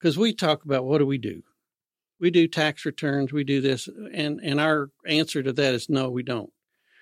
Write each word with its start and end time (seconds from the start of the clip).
because 0.00 0.16
we 0.16 0.32
talk 0.32 0.64
about 0.64 0.84
what 0.84 0.98
do 0.98 1.06
we 1.06 1.18
do? 1.18 1.42
We 2.18 2.30
do 2.30 2.48
tax 2.48 2.84
returns, 2.84 3.32
we 3.32 3.44
do 3.44 3.60
this, 3.60 3.88
and 4.12 4.40
and 4.42 4.60
our 4.60 4.90
answer 5.06 5.42
to 5.42 5.52
that 5.52 5.74
is 5.74 5.88
no, 5.88 6.10
we 6.10 6.22
don't. 6.22 6.52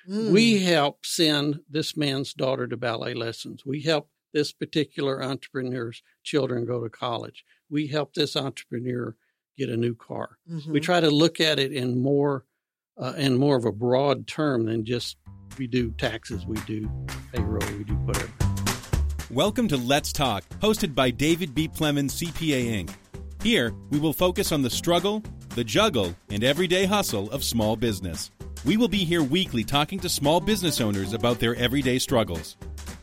Mm. 0.08 0.32
We 0.32 0.60
help 0.60 1.04
send 1.04 1.60
this 1.68 1.96
man's 1.96 2.32
daughter 2.32 2.66
to 2.66 2.76
ballet 2.76 3.14
lessons. 3.14 3.64
We 3.66 3.82
help 3.82 4.08
this 4.32 4.52
particular 4.52 5.22
entrepreneur's 5.22 6.02
children 6.22 6.64
go 6.64 6.82
to 6.82 6.90
college. 6.90 7.44
We 7.68 7.88
help 7.88 8.14
this 8.14 8.36
entrepreneur 8.36 9.16
get 9.56 9.68
a 9.68 9.76
new 9.76 9.94
car. 9.94 10.38
Mhm. 10.48 10.68
We 10.68 10.80
try 10.80 11.00
to 11.00 11.10
look 11.10 11.40
at 11.40 11.58
it 11.58 11.72
in 11.72 12.00
more 12.00 12.44
uh, 12.96 13.14
in 13.16 13.36
more 13.36 13.56
of 13.56 13.64
a 13.64 13.72
broad 13.72 14.26
term 14.26 14.66
than 14.66 14.84
just 14.84 15.16
we 15.56 15.66
do 15.66 15.90
taxes, 15.92 16.46
we 16.46 16.56
do 16.66 16.90
payroll, 17.32 17.76
we 17.76 17.84
do 17.84 17.94
whatever. 17.94 18.47
Welcome 19.30 19.68
to 19.68 19.76
Let's 19.76 20.10
Talk, 20.10 20.42
hosted 20.60 20.94
by 20.94 21.10
David 21.10 21.54
B. 21.54 21.68
Plemons, 21.68 22.12
CPA 22.12 22.64
Inc. 22.82 22.90
Here, 23.42 23.74
we 23.90 23.98
will 23.98 24.14
focus 24.14 24.52
on 24.52 24.62
the 24.62 24.70
struggle, 24.70 25.22
the 25.50 25.64
juggle, 25.64 26.16
and 26.30 26.42
everyday 26.42 26.86
hustle 26.86 27.30
of 27.30 27.44
small 27.44 27.76
business. 27.76 28.30
We 28.64 28.78
will 28.78 28.88
be 28.88 29.04
here 29.04 29.22
weekly 29.22 29.64
talking 29.64 30.00
to 30.00 30.08
small 30.08 30.40
business 30.40 30.80
owners 30.80 31.12
about 31.12 31.40
their 31.40 31.54
everyday 31.56 31.98
struggles. 31.98 32.56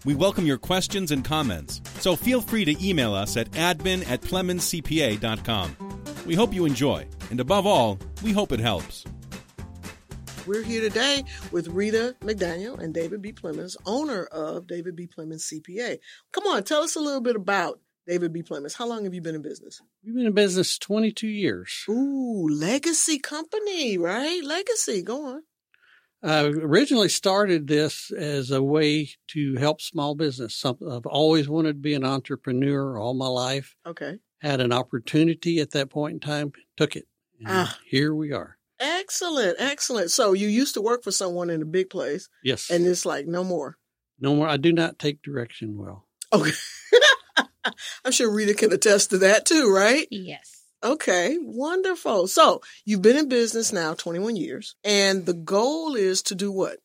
We 0.03 0.16
welcome 0.16 0.47
your 0.47 0.57
questions 0.57 1.11
and 1.11 1.23
comments, 1.23 1.80
so 1.99 2.16
feel 2.16 2.41
free 2.41 2.66
to 2.66 2.83
email 2.83 3.13
us 3.13 3.38
at 3.38 3.52
admin 3.52 4.09
at 4.09 4.21
PlemonsCPA.com. 4.21 5.77
We 6.25 6.33
hope 6.33 6.55
you 6.55 6.66
enjoy, 6.66 7.07
and 7.30 7.39
above 7.39 7.67
all, 7.67 7.99
we 8.23 8.31
hope 8.31 8.52
it 8.52 8.59
helps. 8.59 9.05
We're 10.48 10.62
here 10.63 10.81
today 10.81 11.23
with 11.52 11.67
Rita 11.70 12.16
McDaniel 12.22 12.77
and 12.80 12.94
David 12.94 13.22
B. 13.22 13.31
Plemons, 13.34 13.76
owner 13.86 14.26
of 14.26 14.67
David 14.67 14.95
B. 14.95 15.08
Plemons 15.08 15.52
CPA. 15.52 15.98
Come 16.31 16.45
on, 16.45 16.63
tell 16.63 16.84
us 16.84 16.95
a 16.95 16.99
little 16.99 17.22
bit 17.22 17.36
about 17.36 17.80
David 18.05 18.31
B. 18.31 18.44
Plemons. 18.44 18.76
How 18.77 18.86
long 18.88 19.05
have 19.05 19.13
you 19.16 19.22
been 19.22 19.34
in 19.34 19.41
business? 19.41 19.81
We've 20.03 20.13
been 20.16 20.27
in 20.27 20.34
business 20.34 20.77
22 20.77 21.27
years. 21.27 21.84
Ooh, 21.89 22.48
legacy 22.48 23.17
company, 23.17 23.97
right? 23.97 24.44
Legacy. 24.44 25.02
Go 25.02 25.25
on. 25.25 25.44
I 26.22 26.44
originally 26.44 27.09
started 27.09 27.67
this 27.67 28.12
as 28.12 28.52
a 28.52 28.62
way 28.62 29.09
to 29.30 29.56
help 29.56 29.81
small 29.81 30.14
business. 30.14 30.56
Some, 30.56 30.78
I've 30.89 31.06
always 31.08 31.50
wanted 31.50 31.73
to 31.73 31.80
be 31.80 31.95
an 31.95 32.06
entrepreneur 32.06 33.00
all 33.00 33.16
my 33.16 33.28
life. 33.28 33.75
Okay. 33.86 34.17
Had 34.41 34.59
an 34.62 34.72
opportunity 34.72 35.59
at 35.59 35.72
that 35.72 35.89
point 35.89 36.14
in 36.14 36.19
time, 36.19 36.52
took 36.78 36.95
it. 36.95 37.08
And 37.39 37.47
Ah. 37.50 37.80
here 37.89 38.14
we 38.14 38.31
are. 38.31 38.58
Excellent, 38.80 39.56
excellent. 39.59 40.12
So 40.12 40.34
you 40.34 40.48
used 40.48 40.73
to 40.73 40.81
work 40.81 41.04
for 41.04 41.12
someone 41.12 41.50
in 41.50 41.62
a 41.62 41.66
big 41.66 41.90
place, 41.90 42.28
Yes. 42.44 42.70
and 42.70 42.86
it's 42.86 43.06
like 43.06 43.28
no 43.28 43.44
more. 43.44 43.78
no 44.20 44.36
more. 44.36 44.48
I 44.48 44.58
do 44.58 44.72
not 44.73 45.00
take 45.00 45.22
direction 45.22 45.78
well. 45.78 46.08
Okay. 46.34 46.52
I'm 48.06 48.12
sure 48.12 48.31
Rita 48.31 48.53
can 48.53 48.72
attest 48.73 49.09
to 49.12 49.18
that 49.20 49.46
too, 49.46 49.72
right? 49.73 50.08
Yes. 50.12 50.64
Okay, 50.84 51.38
wonderful. 51.42 52.28
So 52.28 52.62
you've 52.86 53.02
been 53.02 53.18
in 53.18 53.28
business 53.30 53.73
now 53.73 53.94
21 53.96 54.36
years, 54.36 54.76
and 54.84 55.26
the 55.26 55.34
goal 55.34 55.96
is 55.96 56.22
to 56.23 56.36
do 56.36 56.52
what? 56.52 56.78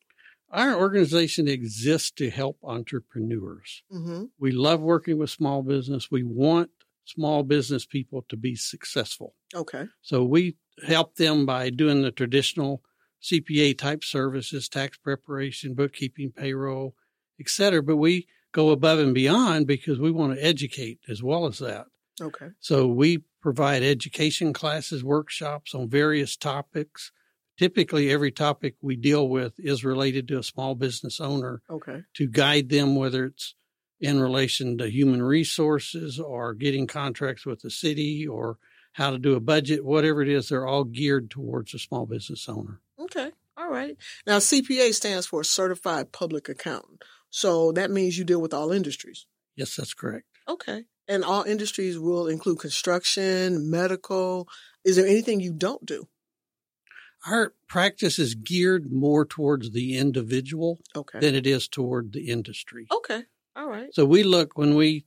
Our 0.49 0.75
organization 0.75 1.47
exists 1.47 2.11
to 2.11 2.29
help 2.29 2.57
entrepreneurs. 2.63 3.83
Mm-hmm. 3.93 4.25
We 4.39 4.51
love 4.51 4.81
working 4.81 5.17
with 5.17 5.29
small 5.29 5.61
business. 5.61 6.09
We 6.11 6.23
want 6.23 6.71
small 7.05 7.43
business 7.43 7.85
people 7.85 8.25
to 8.29 8.35
be 8.37 8.55
successful. 8.55 9.35
Okay. 9.53 9.85
So 10.01 10.23
we 10.23 10.55
help 10.85 11.15
them 11.15 11.45
by 11.45 11.69
doing 11.69 12.01
the 12.01 12.11
traditional 12.11 12.83
CPA 13.21 13.77
type 13.77 14.03
services, 14.03 14.67
tax 14.67 14.97
preparation, 14.97 15.73
bookkeeping, 15.73 16.31
payroll, 16.31 16.95
et 17.39 17.49
cetera. 17.49 17.83
But 17.83 17.97
we 17.97 18.27
go 18.51 18.71
above 18.71 18.99
and 18.99 19.13
beyond 19.13 19.67
because 19.67 19.99
we 19.99 20.11
want 20.11 20.33
to 20.35 20.43
educate 20.43 20.99
as 21.07 21.21
well 21.21 21.45
as 21.45 21.59
that. 21.59 21.85
Okay. 22.19 22.47
So 22.59 22.87
we 22.87 23.23
provide 23.41 23.83
education 23.83 24.53
classes, 24.53 25.03
workshops 25.03 25.73
on 25.73 25.89
various 25.89 26.35
topics. 26.35 27.11
Typically, 27.57 28.09
every 28.11 28.31
topic 28.31 28.75
we 28.81 28.95
deal 28.95 29.27
with 29.29 29.53
is 29.57 29.85
related 29.85 30.27
to 30.27 30.39
a 30.39 30.43
small 30.43 30.73
business 30.75 31.19
owner 31.19 31.61
Okay. 31.69 32.01
to 32.15 32.27
guide 32.27 32.69
them, 32.69 32.95
whether 32.95 33.25
it's 33.25 33.55
in 33.99 34.19
relation 34.19 34.79
to 34.79 34.89
human 34.89 35.21
resources 35.21 36.19
or 36.19 36.55
getting 36.55 36.87
contracts 36.87 37.45
with 37.45 37.61
the 37.61 37.69
city 37.69 38.27
or 38.27 38.57
how 38.93 39.11
to 39.11 39.17
do 39.17 39.35
a 39.35 39.39
budget, 39.39 39.85
whatever 39.85 40.21
it 40.21 40.29
is, 40.29 40.49
they're 40.49 40.67
all 40.67 40.83
geared 40.83 41.29
towards 41.29 41.73
a 41.73 41.79
small 41.79 42.05
business 42.05 42.47
owner. 42.49 42.81
Okay. 42.99 43.31
All 43.57 43.69
right. 43.69 43.95
Now 44.25 44.37
CPA 44.39 44.93
stands 44.93 45.25
for 45.25 45.43
Certified 45.43 46.11
Public 46.11 46.49
Accountant. 46.49 47.03
So 47.29 47.71
that 47.73 47.91
means 47.91 48.17
you 48.17 48.23
deal 48.25 48.41
with 48.41 48.53
all 48.53 48.71
industries. 48.71 49.25
Yes, 49.55 49.75
that's 49.75 49.93
correct. 49.93 50.25
Okay. 50.47 50.85
And 51.07 51.23
all 51.23 51.43
industries 51.43 51.97
will 51.99 52.27
include 52.27 52.59
construction, 52.59 53.69
medical. 53.69 54.47
Is 54.83 54.95
there 54.95 55.07
anything 55.07 55.39
you 55.39 55.53
don't 55.53 55.85
do? 55.85 56.07
Our 57.27 57.53
practice 57.67 58.17
is 58.17 58.33
geared 58.35 58.91
more 58.91 59.25
towards 59.25 59.71
the 59.71 59.97
individual 59.97 60.79
Okay. 60.95 61.19
than 61.19 61.35
it 61.35 61.45
is 61.45 61.67
toward 61.67 62.13
the 62.13 62.27
industry. 62.29 62.87
Okay. 62.91 63.23
All 63.55 63.67
right. 63.69 63.93
So 63.93 64.05
we 64.05 64.23
look 64.23 64.57
when 64.57 64.75
we 64.75 65.05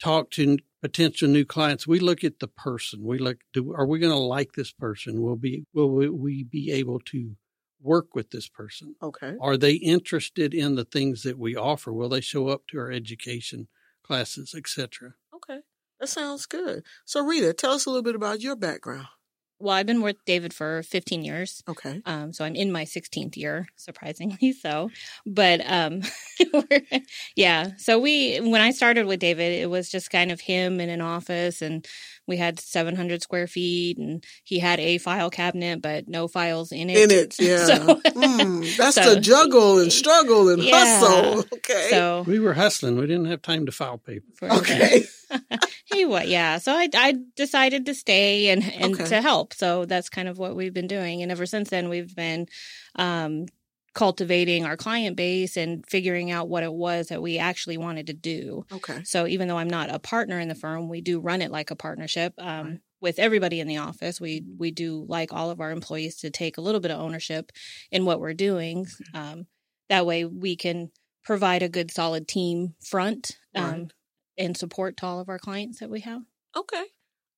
talk 0.00 0.30
to 0.32 0.58
potential 0.80 1.28
new 1.28 1.44
clients, 1.44 1.86
we 1.86 1.98
look 1.98 2.24
at 2.24 2.38
the 2.38 2.48
person. 2.48 3.02
We 3.02 3.18
look, 3.18 3.38
do, 3.52 3.72
are 3.72 3.86
we 3.86 3.98
going 3.98 4.12
to 4.12 4.18
like 4.18 4.52
this 4.52 4.72
person? 4.72 5.20
Will 5.20 5.36
be, 5.36 5.64
will 5.72 5.90
we, 5.90 6.08
we 6.08 6.44
be 6.44 6.70
able 6.72 7.00
to 7.06 7.36
work 7.80 8.14
with 8.14 8.30
this 8.30 8.48
person? 8.48 8.94
Okay. 9.02 9.34
Are 9.40 9.56
they 9.56 9.74
interested 9.74 10.54
in 10.54 10.76
the 10.76 10.84
things 10.84 11.22
that 11.22 11.38
we 11.38 11.56
offer? 11.56 11.92
Will 11.92 12.08
they 12.08 12.20
show 12.20 12.48
up 12.48 12.62
to 12.68 12.78
our 12.78 12.90
education 12.90 13.68
classes, 14.02 14.54
etc.? 14.56 15.14
Okay. 15.34 15.60
That 16.00 16.08
sounds 16.08 16.46
good. 16.46 16.84
So 17.04 17.24
Rita, 17.24 17.52
tell 17.52 17.72
us 17.72 17.86
a 17.86 17.90
little 17.90 18.04
bit 18.04 18.14
about 18.14 18.40
your 18.40 18.56
background. 18.56 19.08
Well, 19.60 19.74
I've 19.74 19.86
been 19.86 20.02
with 20.02 20.24
David 20.24 20.54
for 20.54 20.82
15 20.84 21.24
years. 21.24 21.64
Okay. 21.68 22.00
Um, 22.06 22.32
so 22.32 22.44
I'm 22.44 22.54
in 22.54 22.70
my 22.70 22.84
16th 22.84 23.36
year, 23.36 23.66
surprisingly 23.76 24.52
so. 24.52 24.90
But 25.26 25.60
um, 25.68 26.02
we're- 26.52 27.02
yeah, 27.34 27.70
so 27.76 27.98
we 27.98 28.38
when 28.38 28.60
I 28.60 28.70
started 28.70 29.06
with 29.06 29.18
David, 29.20 29.60
it 29.60 29.68
was 29.68 29.90
just 29.90 30.10
kind 30.10 30.30
of 30.30 30.40
him 30.40 30.80
in 30.80 30.88
an 30.90 31.00
office, 31.00 31.60
and 31.60 31.84
we 32.26 32.36
had 32.36 32.60
700 32.60 33.20
square 33.22 33.46
feet, 33.48 33.98
and 33.98 34.22
he 34.44 34.58
had 34.60 34.78
a 34.80 34.98
file 34.98 35.30
cabinet, 35.30 35.82
but 35.82 36.06
no 36.08 36.28
files 36.28 36.70
in 36.70 36.88
it. 36.90 36.98
In 36.98 37.10
it, 37.10 37.34
yeah. 37.40 37.64
So- 37.64 38.00
Mm, 38.18 38.76
that's 38.76 38.94
so- 38.96 39.14
the 39.14 39.20
juggle 39.20 39.80
and 39.80 39.92
struggle 40.02 40.50
and 40.50 40.62
Yeah. 40.62 41.00
hustle. 41.00 41.44
Okay. 41.54 41.88
So 41.90 42.22
We 42.26 42.38
were 42.38 42.54
hustling. 42.54 42.96
We 42.96 43.06
didn't 43.06 43.26
have 43.26 43.42
time 43.42 43.66
to 43.66 43.72
file 43.72 43.98
paper. 43.98 44.24
okay. 44.42 45.04
He 45.92 46.04
what 46.04 46.28
yeah 46.28 46.58
so 46.58 46.72
i 46.72 46.88
i 46.94 47.14
decided 47.36 47.86
to 47.86 47.94
stay 47.94 48.48
and 48.50 48.62
and 48.74 48.94
Okay. 48.94 49.04
to 49.06 49.20
help 49.22 49.54
so 49.54 49.84
that's 49.84 50.08
kind 50.08 50.28
of 50.28 50.38
what 50.38 50.56
we've 50.56 50.74
been 50.74 50.86
doing 50.86 51.22
and 51.22 51.32
ever 51.32 51.46
since 51.46 51.70
then 51.70 51.88
we've 51.88 52.14
been 52.14 52.46
um 52.96 53.46
cultivating 53.94 54.64
our 54.64 54.76
client 54.76 55.16
base 55.16 55.56
and 55.56 55.84
figuring 55.86 56.30
out 56.30 56.48
what 56.48 56.62
it 56.62 56.72
was 56.72 57.08
that 57.08 57.22
we 57.22 57.38
actually 57.38 57.76
wanted 57.78 58.06
to 58.06 58.12
do 58.12 58.64
Okay. 58.70 59.02
so 59.02 59.26
even 59.26 59.48
though 59.48 59.58
i'm 59.58 59.70
not 59.70 59.90
a 59.92 59.98
partner 59.98 60.38
in 60.38 60.48
the 60.48 60.54
firm 60.54 60.88
we 60.88 61.00
do 61.00 61.18
run 61.20 61.42
it 61.42 61.50
like 61.50 61.70
a 61.70 61.76
partnership 61.76 62.32
um 62.38 62.66
Right. 62.66 62.78
with 63.00 63.18
everybody 63.18 63.60
in 63.60 63.66
the 63.68 63.78
office 63.78 64.20
we 64.20 64.44
we 64.58 64.70
do 64.70 65.04
like 65.08 65.32
all 65.32 65.50
of 65.50 65.60
our 65.60 65.70
employees 65.70 66.16
to 66.16 66.30
take 66.30 66.58
a 66.58 66.60
little 66.60 66.80
bit 66.80 66.90
of 66.90 67.00
ownership 67.00 67.50
in 67.90 68.04
what 68.04 68.20
we're 68.20 68.34
doing 68.34 68.86
um 69.14 69.46
that 69.88 70.04
way 70.06 70.24
we 70.24 70.54
can 70.54 70.90
provide 71.24 71.62
a 71.62 71.68
good 71.68 71.90
solid 71.90 72.28
team 72.28 72.74
front 72.80 73.38
um, 73.54 73.62
Right. 73.64 73.92
And 74.38 74.56
support 74.56 74.96
to 74.98 75.06
all 75.06 75.20
of 75.20 75.28
our 75.28 75.38
clients 75.38 75.80
that 75.80 75.90
we 75.90 76.00
have. 76.00 76.22
Okay. 76.56 76.84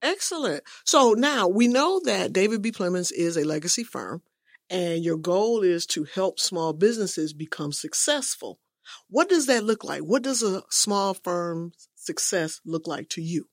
Excellent. 0.02 0.62
So 0.84 1.12
now 1.12 1.48
we 1.48 1.68
know 1.68 2.00
that 2.04 2.32
David 2.32 2.62
B. 2.62 2.72
Plemons 2.72 3.12
is 3.12 3.36
a 3.36 3.44
legacy 3.44 3.84
firm 3.84 4.22
and 4.70 5.04
your 5.04 5.16
goal 5.16 5.62
is 5.62 5.84
to 5.86 6.04
help 6.04 6.38
small 6.38 6.72
businesses 6.72 7.32
become 7.32 7.72
successful. 7.72 8.60
What 9.08 9.28
does 9.28 9.46
that 9.46 9.64
look 9.64 9.84
like? 9.84 10.00
What 10.02 10.22
does 10.22 10.42
a 10.42 10.62
small 10.70 11.14
firm's 11.14 11.88
success 11.96 12.60
look 12.64 12.86
like 12.86 13.08
to 13.10 13.22
you? 13.22 13.48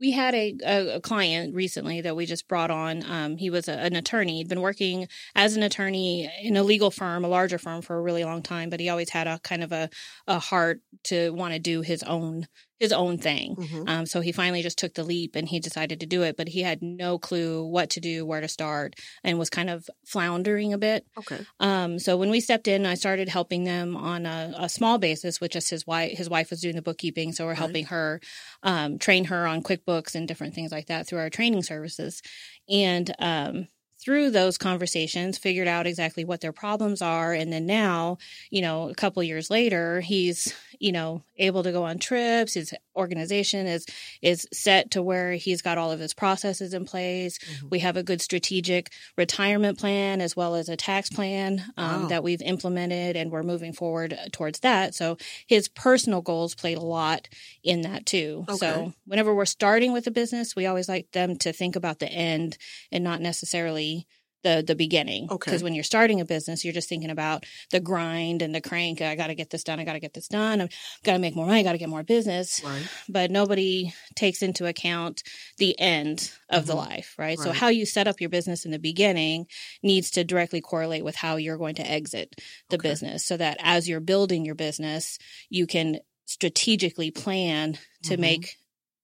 We 0.00 0.10
had 0.10 0.34
a, 0.34 0.56
a, 0.64 0.96
a 0.96 1.00
client 1.00 1.54
recently 1.54 2.00
that 2.00 2.16
we 2.16 2.26
just 2.26 2.48
brought 2.48 2.70
on. 2.70 3.04
Um, 3.08 3.36
he 3.36 3.48
was 3.48 3.68
a, 3.68 3.78
an 3.78 3.94
attorney. 3.94 4.38
He'd 4.38 4.48
been 4.48 4.60
working 4.60 5.06
as 5.34 5.56
an 5.56 5.62
attorney 5.62 6.30
in 6.42 6.56
a 6.56 6.62
legal 6.62 6.90
firm, 6.90 7.24
a 7.24 7.28
larger 7.28 7.58
firm, 7.58 7.80
for 7.80 7.96
a 7.96 8.02
really 8.02 8.24
long 8.24 8.42
time. 8.42 8.70
But 8.70 8.80
he 8.80 8.88
always 8.88 9.10
had 9.10 9.26
a 9.26 9.38
kind 9.40 9.62
of 9.62 9.72
a, 9.72 9.88
a 10.26 10.38
heart 10.38 10.80
to 11.04 11.30
want 11.30 11.54
to 11.54 11.60
do 11.60 11.82
his 11.82 12.02
own 12.02 12.46
his 12.80 12.92
own 12.92 13.18
thing. 13.18 13.56
Mhm. 13.56 13.88
Um, 13.88 14.06
so 14.06 14.20
he 14.20 14.32
finally 14.32 14.62
just 14.62 14.78
took 14.78 14.94
the 14.94 15.04
leap 15.04 15.36
and 15.36 15.48
he 15.48 15.60
decided 15.60 16.00
to 16.00 16.06
do 16.06 16.22
it. 16.22 16.36
But 16.36 16.48
he 16.48 16.62
had 16.62 16.82
no 16.82 17.18
clue 17.18 17.64
what 17.66 17.90
to 17.90 18.00
do, 18.00 18.26
where 18.26 18.40
to 18.40 18.48
start, 18.48 18.94
and 19.22 19.38
was 19.38 19.50
kind 19.50 19.70
of 19.70 19.88
floundering 20.06 20.72
a 20.72 20.78
bit. 20.78 21.06
Okay. 21.16 21.46
Um, 21.60 21.98
so 21.98 22.16
when 22.16 22.30
we 22.30 22.40
stepped 22.40 22.68
in, 22.68 22.86
I 22.86 22.94
started 22.94 23.28
helping 23.28 23.64
them 23.64 23.96
on 23.96 24.26
a, 24.26 24.52
a 24.58 24.68
small 24.68 24.98
basis, 24.98 25.40
which 25.40 25.56
is 25.56 25.68
his 25.68 25.86
wife. 25.86 26.16
His 26.18 26.28
wife 26.28 26.50
was 26.50 26.60
doing 26.60 26.76
the 26.76 26.82
bookkeeping, 26.82 27.32
so 27.32 27.44
we're 27.46 27.54
Right. 27.56 27.58
helping 27.58 27.84
her 27.86 28.20
um, 28.62 28.98
train 28.98 29.24
her 29.26 29.46
on 29.46 29.62
QuickBooks 29.62 30.14
and 30.14 30.26
different 30.26 30.54
things 30.54 30.72
like 30.72 30.86
that 30.86 31.06
through 31.06 31.20
our 31.20 31.30
training 31.30 31.62
services. 31.62 32.20
And 32.68 33.14
um, 33.18 33.68
through 34.04 34.30
those 34.30 34.58
conversations, 34.58 35.38
figured 35.38 35.68
out 35.68 35.86
exactly 35.86 36.24
what 36.24 36.40
their 36.40 36.52
problems 36.52 37.00
are, 37.00 37.32
and 37.32 37.52
then 37.52 37.64
now, 37.66 38.18
you 38.50 38.60
know, 38.60 38.88
a 38.90 38.94
couple 38.94 39.22
years 39.22 39.50
later, 39.50 40.00
he's 40.00 40.52
you 40.80 40.92
know, 40.92 41.22
able 41.36 41.62
to 41.62 41.72
go 41.72 41.84
on 41.84 41.98
trips. 41.98 42.54
His 42.54 42.74
organization 42.96 43.66
is 43.66 43.86
is 44.22 44.46
set 44.52 44.92
to 44.92 45.02
where 45.02 45.32
he's 45.32 45.62
got 45.62 45.78
all 45.78 45.90
of 45.90 46.00
his 46.00 46.14
processes 46.14 46.74
in 46.74 46.84
place. 46.84 47.38
Mm-hmm. 47.38 47.68
We 47.70 47.78
have 47.80 47.96
a 47.96 48.02
good 48.02 48.20
strategic 48.20 48.92
retirement 49.16 49.78
plan 49.78 50.20
as 50.20 50.36
well 50.36 50.54
as 50.54 50.68
a 50.68 50.76
tax 50.76 51.10
plan 51.10 51.64
um, 51.76 52.02
wow. 52.02 52.08
that 52.08 52.22
we've 52.22 52.42
implemented, 52.42 53.16
and 53.16 53.30
we're 53.30 53.42
moving 53.42 53.72
forward 53.72 54.16
towards 54.32 54.60
that. 54.60 54.94
So 54.94 55.16
his 55.46 55.68
personal 55.68 56.22
goals 56.22 56.54
played 56.54 56.78
a 56.78 56.82
lot 56.82 57.28
in 57.62 57.82
that 57.82 58.06
too. 58.06 58.44
Okay. 58.48 58.56
So 58.58 58.92
whenever 59.06 59.34
we're 59.34 59.44
starting 59.44 59.92
with 59.92 60.06
a 60.06 60.10
business, 60.10 60.54
we 60.56 60.66
always 60.66 60.88
like 60.88 61.10
them 61.12 61.36
to 61.36 61.52
think 61.52 61.76
about 61.76 61.98
the 61.98 62.08
end 62.08 62.58
and 62.92 63.04
not 63.04 63.20
necessarily 63.20 64.06
the 64.44 64.62
the 64.64 64.76
beginning. 64.76 65.26
Okay. 65.30 65.50
Because 65.50 65.64
when 65.64 65.74
you're 65.74 65.82
starting 65.82 66.20
a 66.20 66.24
business, 66.24 66.64
you're 66.64 66.74
just 66.74 66.88
thinking 66.88 67.10
about 67.10 67.44
the 67.72 67.80
grind 67.80 68.42
and 68.42 68.54
the 68.54 68.60
crank. 68.60 69.00
I 69.00 69.16
got 69.16 69.26
to 69.26 69.34
get 69.34 69.50
this 69.50 69.64
done. 69.64 69.80
I 69.80 69.84
got 69.84 69.94
to 69.94 70.00
get 70.00 70.14
this 70.14 70.28
done. 70.28 70.60
I've 70.60 70.70
got 71.02 71.14
to 71.14 71.18
make 71.18 71.34
more 71.34 71.46
money. 71.46 71.60
I 71.60 71.62
got 71.64 71.72
to 71.72 71.78
get 71.78 71.88
more 71.88 72.04
business. 72.04 72.62
Right. 72.64 72.86
But 73.08 73.32
nobody 73.32 73.92
takes 74.14 74.42
into 74.42 74.66
account 74.66 75.24
the 75.58 75.78
end 75.80 76.30
of 76.50 76.62
mm-hmm. 76.62 76.68
the 76.68 76.76
life, 76.76 77.14
right? 77.18 77.36
right? 77.36 77.38
So 77.38 77.52
how 77.52 77.68
you 77.68 77.86
set 77.86 78.06
up 78.06 78.20
your 78.20 78.30
business 78.30 78.64
in 78.64 78.70
the 78.70 78.78
beginning 78.78 79.46
needs 79.82 80.12
to 80.12 80.22
directly 80.22 80.60
correlate 80.60 81.04
with 81.04 81.16
how 81.16 81.36
you're 81.36 81.58
going 81.58 81.74
to 81.76 81.90
exit 81.90 82.36
the 82.70 82.76
okay. 82.76 82.90
business, 82.90 83.24
so 83.24 83.36
that 83.36 83.56
as 83.60 83.88
you're 83.88 84.00
building 84.00 84.44
your 84.44 84.54
business, 84.54 85.18
you 85.48 85.66
can 85.66 85.98
strategically 86.26 87.10
plan 87.10 87.78
to 88.02 88.14
mm-hmm. 88.14 88.20
make 88.20 88.56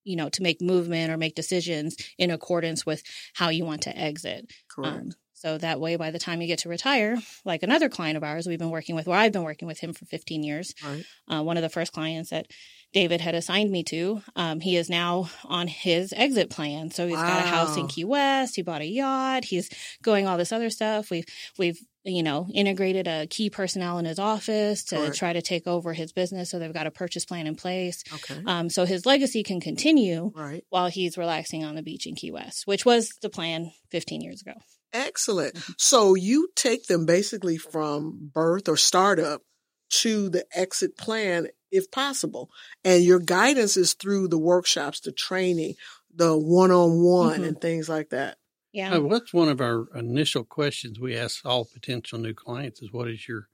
you 0.04 0.16
know 0.16 0.28
to 0.30 0.42
make 0.42 0.60
movement 0.60 1.12
or 1.12 1.16
make 1.16 1.34
decisions 1.34 1.96
in 2.18 2.30
accordance 2.30 2.86
with 2.86 3.02
how 3.34 3.48
you 3.48 3.64
want 3.64 3.82
to 3.82 3.96
exit 3.96 4.50
Correct. 4.68 4.96
Um, 4.96 5.10
so 5.40 5.56
that 5.56 5.80
way, 5.80 5.96
by 5.96 6.10
the 6.10 6.18
time 6.18 6.42
you 6.42 6.46
get 6.46 6.58
to 6.60 6.68
retire, 6.68 7.16
like 7.46 7.62
another 7.62 7.88
client 7.88 8.18
of 8.18 8.22
ours 8.22 8.46
we've 8.46 8.58
been 8.58 8.68
working 8.68 8.94
with, 8.94 9.06
where 9.06 9.18
I've 9.18 9.32
been 9.32 9.42
working 9.42 9.66
with 9.66 9.80
him 9.80 9.94
for 9.94 10.04
15 10.04 10.42
years, 10.42 10.74
right. 10.84 11.02
uh, 11.28 11.42
one 11.42 11.56
of 11.56 11.62
the 11.62 11.70
first 11.70 11.94
clients 11.94 12.28
that 12.28 12.48
David 12.92 13.22
had 13.22 13.34
assigned 13.34 13.70
me 13.70 13.82
to, 13.84 14.20
um, 14.36 14.60
he 14.60 14.76
is 14.76 14.90
now 14.90 15.30
on 15.46 15.66
his 15.66 16.12
exit 16.14 16.50
plan. 16.50 16.90
So 16.90 17.06
he's 17.06 17.16
wow. 17.16 17.26
got 17.26 17.44
a 17.44 17.48
house 17.48 17.78
in 17.78 17.88
Key 17.88 18.04
West. 18.04 18.54
He 18.54 18.60
bought 18.60 18.82
a 18.82 18.86
yacht. 18.86 19.46
He's 19.46 19.70
going 20.02 20.26
all 20.26 20.36
this 20.36 20.52
other 20.52 20.68
stuff. 20.68 21.10
We've 21.10 21.24
we've 21.58 21.78
you 22.04 22.22
know 22.22 22.46
integrated 22.52 23.08
a 23.08 23.26
key 23.26 23.48
personnel 23.48 23.98
in 23.98 24.04
his 24.04 24.18
office 24.18 24.84
to 24.84 24.96
Correct. 24.96 25.16
try 25.16 25.32
to 25.32 25.40
take 25.40 25.66
over 25.66 25.94
his 25.94 26.12
business. 26.12 26.50
So 26.50 26.58
they've 26.58 26.70
got 26.70 26.86
a 26.86 26.90
purchase 26.90 27.24
plan 27.24 27.46
in 27.46 27.54
place. 27.54 28.04
Okay. 28.12 28.42
Um, 28.46 28.68
so 28.68 28.84
his 28.84 29.06
legacy 29.06 29.42
can 29.42 29.60
continue 29.60 30.32
right. 30.34 30.64
while 30.68 30.88
he's 30.88 31.16
relaxing 31.16 31.64
on 31.64 31.76
the 31.76 31.82
beach 31.82 32.06
in 32.06 32.14
Key 32.14 32.30
West, 32.30 32.66
which 32.66 32.84
was 32.84 33.08
the 33.22 33.30
plan 33.30 33.72
15 33.90 34.20
years 34.20 34.42
ago. 34.42 34.52
Excellent. 34.92 35.54
Mm-hmm. 35.54 35.72
So 35.78 36.14
you 36.14 36.48
take 36.56 36.86
them 36.86 37.06
basically 37.06 37.58
from 37.58 38.30
birth 38.32 38.68
or 38.68 38.76
startup 38.76 39.42
to 39.90 40.28
the 40.28 40.46
exit 40.54 40.96
plan 40.96 41.48
if 41.70 41.90
possible. 41.90 42.50
And 42.84 43.02
your 43.02 43.20
guidance 43.20 43.76
is 43.76 43.94
through 43.94 44.28
the 44.28 44.38
workshops, 44.38 45.00
the 45.00 45.12
training, 45.12 45.74
the 46.14 46.36
one 46.36 46.70
on 46.70 47.02
one 47.02 47.44
and 47.44 47.60
things 47.60 47.88
like 47.88 48.10
that. 48.10 48.36
Yeah. 48.72 48.94
Uh, 48.94 49.00
what's 49.00 49.32
one 49.32 49.48
of 49.48 49.60
our 49.60 49.86
initial 49.94 50.44
questions 50.44 51.00
we 51.00 51.16
ask 51.16 51.44
all 51.44 51.64
potential 51.64 52.18
new 52.18 52.34
clients 52.34 52.82
is 52.82 52.92
what 52.92 53.08
is 53.08 53.26
your 53.26 53.48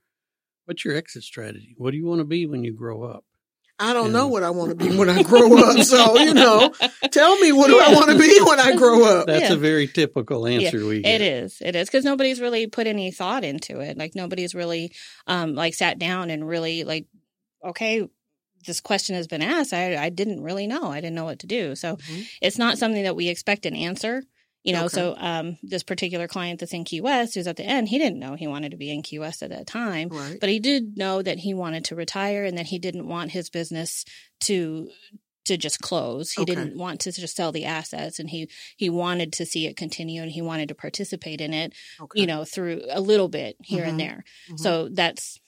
what's 0.65 0.85
your 0.85 0.95
exit 0.95 1.23
strategy? 1.23 1.73
What 1.77 1.91
do 1.91 1.97
you 1.97 2.05
want 2.05 2.19
to 2.19 2.25
be 2.25 2.45
when 2.45 2.63
you 2.63 2.73
grow 2.73 3.03
up? 3.03 3.25
I 3.79 3.93
don't 3.93 4.11
know 4.11 4.27
what 4.27 4.41
I 4.43 4.49
want 4.49 4.69
to 4.71 4.75
be 4.75 4.97
when 4.97 5.09
I 5.09 5.21
grow 5.23 5.55
up. 5.57 5.77
So, 5.87 6.17
you 6.17 6.33
know, 6.33 6.73
tell 7.11 7.37
me 7.39 7.51
what 7.51 7.67
do 7.67 7.79
I 7.79 7.93
want 7.93 8.09
to 8.09 8.17
be 8.17 8.39
when 8.41 8.59
I 8.59 8.75
grow 8.75 9.03
up? 9.05 9.27
That's 9.27 9.49
yeah. 9.49 9.53
a 9.53 9.57
very 9.57 9.87
typical 9.87 10.47
answer 10.47 10.79
yeah, 10.79 10.87
we 10.87 11.01
get. 11.01 11.21
It 11.21 11.23
is. 11.23 11.61
It 11.61 11.75
is 11.75 11.87
because 11.87 12.03
nobody's 12.03 12.41
really 12.41 12.67
put 12.67 12.87
any 12.87 13.11
thought 13.11 13.43
into 13.43 13.79
it. 13.79 13.97
Like 13.97 14.15
nobody's 14.15 14.55
really 14.55 14.93
um 15.27 15.53
like 15.53 15.75
sat 15.75 15.99
down 15.99 16.29
and 16.29 16.47
really 16.47 16.83
like 16.83 17.05
okay, 17.63 18.07
this 18.65 18.81
question 18.81 19.15
has 19.15 19.27
been 19.27 19.41
asked. 19.41 19.73
I 19.73 19.95
I 19.95 20.09
didn't 20.09 20.41
really 20.41 20.67
know. 20.67 20.91
I 20.91 20.99
didn't 20.99 21.15
know 21.15 21.25
what 21.25 21.39
to 21.39 21.47
do. 21.47 21.75
So, 21.75 21.95
mm-hmm. 21.95 22.21
it's 22.41 22.57
not 22.57 22.77
something 22.77 23.03
that 23.03 23.15
we 23.15 23.29
expect 23.29 23.65
an 23.65 23.75
answer. 23.75 24.23
You 24.67 24.73
know, 24.73 24.85
okay. 24.85 24.95
so 24.95 25.15
um, 25.17 25.57
this 25.63 25.81
particular 25.81 26.27
client 26.27 26.59
that's 26.59 26.73
in 26.73 26.83
Key 26.83 26.99
West, 26.99 27.35
who's 27.35 27.47
at 27.47 27.55
the 27.55 27.63
end, 27.63 27.87
he 27.87 27.97
didn't 27.97 28.19
know 28.19 28.35
he 28.35 28.47
wanted 28.47 28.71
to 28.71 28.77
be 28.77 28.91
in 28.91 29.01
Key 29.01 29.17
West 29.17 29.41
at 29.41 29.49
that 29.49 29.65
time, 29.65 30.09
right. 30.09 30.37
but 30.41 30.49
he 30.49 30.59
did 30.59 30.97
know 30.97 31.21
that 31.21 31.37
he 31.39 31.53
wanted 31.53 31.85
to 31.85 31.95
retire 31.95 32.43
and 32.43 32.57
that 32.57 32.65
he 32.65 32.77
didn't 32.77 33.07
want 33.07 33.31
his 33.31 33.49
business 33.49 34.03
to 34.41 34.89
to 35.45 35.55
just 35.55 35.79
close. 35.79 36.31
He 36.31 36.41
okay. 36.41 36.53
didn't 36.53 36.77
want 36.77 36.99
to 37.01 37.13
just 37.13 37.37
sell 37.37 37.53
the 37.53 37.63
assets, 37.63 38.19
and 38.19 38.29
he 38.29 38.49
he 38.75 38.89
wanted 38.89 39.31
to 39.33 39.45
see 39.45 39.67
it 39.67 39.77
continue, 39.77 40.21
and 40.21 40.31
he 40.31 40.41
wanted 40.41 40.67
to 40.67 40.75
participate 40.75 41.39
in 41.39 41.53
it, 41.53 41.73
okay. 42.01 42.19
you 42.19 42.27
know, 42.27 42.43
through 42.43 42.81
a 42.89 42.99
little 42.99 43.29
bit 43.29 43.55
here 43.63 43.83
mm-hmm. 43.83 43.89
and 43.91 43.99
there. 44.01 44.25
Mm-hmm. 44.47 44.57
So 44.57 44.89
that's 44.89 45.39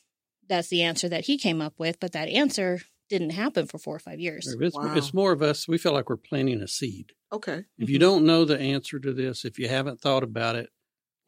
that's 0.48 0.70
the 0.70 0.84
answer 0.84 1.10
that 1.10 1.26
he 1.26 1.38
came 1.38 1.62
up 1.62 1.74
with, 1.78 2.00
but 2.00 2.14
that 2.14 2.30
answer 2.30 2.80
didn't 3.10 3.32
happen 3.32 3.66
for 3.66 3.78
four 3.78 3.96
or 3.96 4.00
five 4.00 4.20
years. 4.20 4.48
It's, 4.48 4.76
wow. 4.76 4.94
it's 4.96 5.14
more 5.14 5.32
of 5.32 5.42
us. 5.42 5.68
We 5.68 5.78
feel 5.78 5.94
like 5.94 6.10
we're 6.10 6.18
planting 6.18 6.62
a 6.62 6.68
seed. 6.68 7.12
Okay. 7.32 7.64
If 7.78 7.86
mm-hmm. 7.86 7.92
you 7.92 8.00
don't 8.00 8.26
know 8.26 8.46
the 8.46 8.60
answer 8.60 9.00
to 9.00 9.14
this, 9.14 9.46
if 9.46 9.60
you 9.60 9.68
haven't 9.68 10.02
thought 10.02 10.24
about 10.24 10.56
it, 10.56 10.70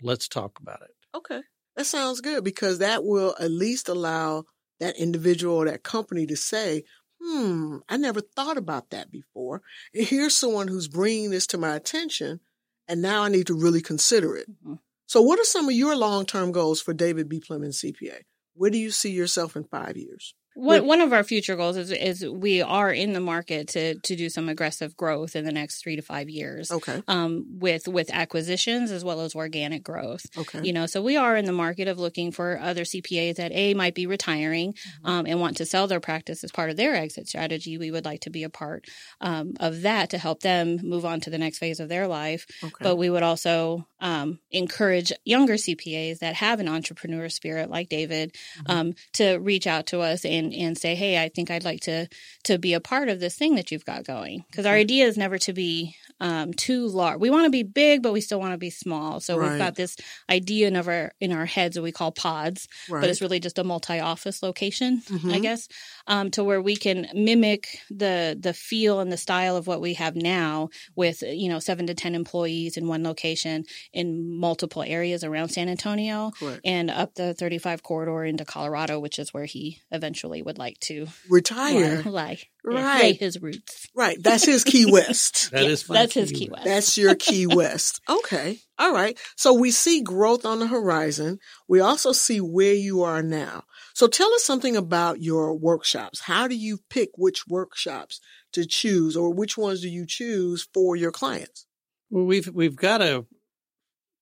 let's 0.02 0.28
talk 0.28 0.60
about 0.60 0.82
it. 0.82 0.92
Okay. 1.16 1.42
That 1.76 1.86
sounds 1.86 2.22
good 2.22 2.44
because 2.44 2.80
that 2.80 3.04
will 3.04 3.36
at 3.40 3.52
least 3.52 3.90
allow 3.90 4.46
that 4.80 4.98
individual 4.98 5.56
or 5.56 5.66
that 5.66 5.84
company 5.84 6.26
to 6.28 6.36
say, 6.36 6.84
hmm, 7.22 7.78
I 7.88 7.98
never 7.98 8.22
thought 8.22 8.58
about 8.58 8.90
that 8.90 9.12
before. 9.12 9.62
And 9.94 10.06
here's 10.06 10.36
someone 10.36 10.68
who's 10.68 10.88
bringing 10.88 11.32
this 11.32 11.48
to 11.48 11.58
my 11.58 11.76
attention, 11.76 12.40
and 12.88 13.02
now 13.02 13.24
I 13.24 13.30
need 13.30 13.48
to 13.48 13.54
really 13.54 13.82
consider 13.82 14.36
it. 14.36 14.50
Mm-hmm. 14.50 14.76
So, 15.06 15.22
what 15.22 15.40
are 15.40 15.44
some 15.44 15.68
of 15.68 15.76
your 15.76 15.96
long 15.96 16.26
term 16.26 16.52
goals 16.52 16.82
for 16.82 16.94
David 16.94 17.30
B. 17.30 17.40
Plemons 17.40 17.84
CPA? 17.84 18.22
Where 18.54 18.70
do 18.70 18.78
you 18.78 18.92
see 18.92 19.12
yourself 19.12 19.56
in 19.56 19.64
five 19.64 19.98
years? 19.98 20.34
One, 20.54 20.86
one 20.86 21.02
of 21.02 21.14
our 21.14 21.24
future 21.24 21.56
goals 21.56 21.78
is, 21.78 21.92
is 21.92 22.26
we 22.26 22.62
are 22.62 22.92
in 22.92 23.14
the 23.14 23.22
market 23.22 23.70
to 23.70 23.96
to 23.96 24.16
do 24.16 24.30
some 24.30 24.50
aggressive 24.50 24.98
growth 24.98 25.36
in 25.36 25.46
the 25.46 25.52
next 25.52 25.82
three 25.82 25.96
to 25.96 26.02
five 26.02 26.30
years. 26.30 26.72
Okay. 26.72 27.02
Um, 27.08 27.46
with 27.60 27.88
with 27.88 28.10
acquisitions 28.12 28.92
as 28.92 29.04
well 29.06 29.22
as 29.22 29.34
organic 29.34 29.84
growth. 29.84 30.26
Okay. 30.38 30.62
You 30.64 30.74
know, 30.74 30.88
so 30.88 31.02
we 31.02 31.16
are 31.16 31.38
in 31.38 31.46
the 31.46 31.54
market 31.54 31.88
of 31.88 32.00
looking 32.00 32.32
for 32.32 32.60
other 32.60 32.84
CPAs 32.84 33.36
that 33.36 33.52
a 33.54 33.74
might 33.74 33.96
be 33.96 34.08
retiring 34.08 34.74
mm-hmm. 34.74 35.10
um, 35.10 35.26
and 35.26 35.40
want 35.40 35.58
to 35.58 35.66
sell 35.66 35.88
their 35.88 36.02
practice 36.02 36.44
as 36.44 36.52
part 36.52 36.70
of 36.70 36.76
their 36.76 36.96
exit 36.96 37.28
strategy. 37.28 37.78
We 37.78 37.92
would 37.92 38.06
like 38.06 38.22
to 38.22 38.30
be 38.30 38.44
a 38.44 38.50
part 38.50 38.86
um, 39.22 39.54
of 39.60 39.84
that 39.84 40.10
to 40.10 40.18
help 40.18 40.42
them 40.42 40.80
move 40.84 41.06
on 41.06 41.22
to 41.22 41.30
the 41.30 41.38
next 41.38 41.60
phase 41.60 41.80
of 41.80 41.88
their 41.88 42.08
life. 42.08 42.46
Okay. 42.62 42.74
But 42.82 42.98
we 42.98 43.10
would 43.10 43.24
also 43.24 43.88
um, 44.02 44.40
encourage 44.52 45.14
younger 45.24 45.54
CPAs 45.54 46.20
that 46.20 46.36
have 46.36 46.60
an 46.60 46.68
entrepreneur 46.68 47.30
spirit, 47.30 47.70
like 47.70 47.88
David, 47.88 48.34
mm-hmm. 48.34 48.72
Um, 48.72 48.94
to 49.14 49.38
reach 49.38 49.68
out 49.68 49.88
to 49.88 50.02
us 50.02 50.26
and 50.26 50.42
and 50.42 50.54
and 50.72 50.78
say, 50.78 50.96
"Hey, 50.96 51.22
I 51.22 51.30
think 51.30 51.52
I'd 51.52 51.64
like 51.64 51.82
to 51.82 52.08
to 52.46 52.58
be 52.58 52.74
a 52.74 52.80
part 52.80 53.10
of 53.10 53.20
this 53.20 53.36
thing 53.36 53.56
that 53.56 53.72
you've 53.72 53.86
got 53.86 54.06
going." 54.06 54.46
Because 54.50 54.66
our 54.66 54.76
idea 54.76 55.06
is 55.06 55.18
never 55.18 55.38
to 55.40 55.54
be 55.54 55.96
um, 56.20 56.54
too 56.54 56.88
large. 56.88 57.20
We 57.20 57.30
want 57.30 57.46
to 57.46 57.50
be 57.50 57.64
big, 57.64 58.02
but 58.02 58.14
we 58.14 58.22
still 58.22 58.40
want 58.40 58.54
to 58.54 58.58
be 58.58 58.70
small. 58.70 59.20
So 59.20 59.38
right. 59.38 59.50
we've 59.50 59.60
got 59.60 59.76
this 59.76 59.98
idea 60.30 60.68
in 60.68 60.76
our 60.76 61.12
in 61.20 61.32
our 61.32 61.46
heads 61.46 61.76
that 61.76 61.82
we 61.82 61.92
call 61.92 62.12
pods, 62.12 62.68
right. 62.90 63.02
but 63.02 63.10
it's 63.10 63.22
really 63.22 63.40
just 63.40 63.60
a 63.60 63.64
multi 63.64 64.00
office 64.00 64.42
location, 64.42 65.02
mm-hmm. 65.02 65.32
I 65.32 65.40
guess, 65.40 65.68
um, 66.08 66.32
to 66.32 66.44
where 66.44 66.62
we 66.62 66.76
can 66.76 67.08
mimic 67.14 67.80
the 67.90 68.38
the 68.40 68.54
feel 68.54 69.00
and 69.00 69.12
the 69.12 69.18
style 69.18 69.56
of 69.56 69.68
what 69.68 69.82
we 69.82 69.94
have 69.96 70.16
now, 70.16 70.70
with 70.96 71.22
you 71.22 71.50
know 71.50 71.60
seven 71.60 71.88
to 71.88 71.94
ten 71.94 72.16
employees 72.16 72.78
in 72.78 72.88
one 72.88 73.04
location 73.04 73.66
in 73.94 74.38
multiple 74.38 74.84
areas 74.86 75.24
around 75.24 75.50
San 75.50 75.70
Antonio 75.70 76.32
Correct. 76.40 76.62
and 76.66 76.90
up 76.90 77.16
the 77.16 77.34
35 77.34 77.84
corridor 77.84 78.24
into 78.24 78.46
Colorado, 78.46 79.00
which 79.00 79.20
is 79.20 79.34
where 79.34 79.46
he 79.46 79.82
eventually 79.92 80.42
would 80.42 80.58
like 80.58 80.80
to 80.82 81.08
retire. 81.30 82.02
Lie, 82.04 82.40
right. 82.64 83.02
lay 83.02 83.14
his 83.14 83.42
roots. 83.42 83.88
Right. 83.96 84.18
That's 84.22 84.46
his 84.46 84.64
Key 84.64 84.92
West. 84.92 85.52
that 85.52 85.64
yes, 85.64 85.72
is 85.72 85.88
that's 85.88 86.00
that's 86.00 86.14
his 86.14 86.32
Key 86.32 86.50
West. 86.52 86.66
That's 86.66 86.98
your 86.98 87.16
Key 87.16 87.48
West. 87.48 88.02
Okay. 88.12 88.60
All 88.78 88.94
right. 88.94 89.18
So 89.36 89.54
we 89.54 89.72
see 89.72 90.02
growth 90.02 90.46
on 90.46 90.60
the 90.60 90.68
horizon. 90.68 91.40
We 91.68 91.80
also 91.80 92.12
see 92.12 92.40
where 92.40 92.74
you 92.74 93.04
are 93.04 93.22
now. 93.22 93.64
So 93.94 94.08
tell 94.08 94.34
us 94.34 94.44
something 94.44 94.76
about 94.76 95.22
your 95.22 95.54
workshops. 95.54 96.22
How 96.22 96.48
do 96.48 96.56
you 96.56 96.80
pick 96.90 97.10
which 97.18 97.48
workshops 97.48 98.20
to 98.54 98.66
choose 98.66 99.18
or 99.18 99.34
which 99.34 99.58
ones 99.58 99.82
do 99.82 99.90
you 99.90 100.06
choose 100.06 100.68
for 100.74 100.96
your 100.96 101.12
clients? 101.12 101.66
Well, 102.10 102.26
we've, 102.26 102.48
we've 102.48 102.76
got 102.76 103.02
a 103.02 103.26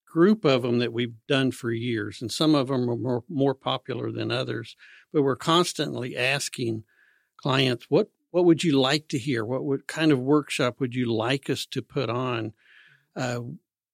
group 0.06 0.44
of 0.44 0.62
them 0.62 0.80
that 0.80 0.92
we've 0.92 1.14
done 1.28 1.52
for 1.52 1.70
years 1.70 2.20
and 2.20 2.30
some 2.30 2.54
of 2.54 2.68
them 2.68 2.90
are 2.90 2.96
more, 2.96 3.24
more 3.28 3.54
popular 3.54 4.10
than 4.10 4.30
others, 4.30 4.76
but 5.12 5.22
we're 5.22 5.36
constantly 5.36 6.16
asking 6.16 6.84
clients, 7.36 7.86
what 7.88 8.08
what 8.30 8.44
would 8.44 8.62
you 8.62 8.78
like 8.80 9.08
to 9.08 9.18
hear? 9.18 9.44
What 9.44 9.64
would 9.64 9.86
kind 9.86 10.12
of 10.12 10.20
workshop 10.20 10.76
would 10.78 10.94
you 10.94 11.12
like 11.12 11.50
us 11.50 11.66
to 11.66 11.82
put 11.82 12.08
on? 12.08 12.52
Uh, 13.16 13.40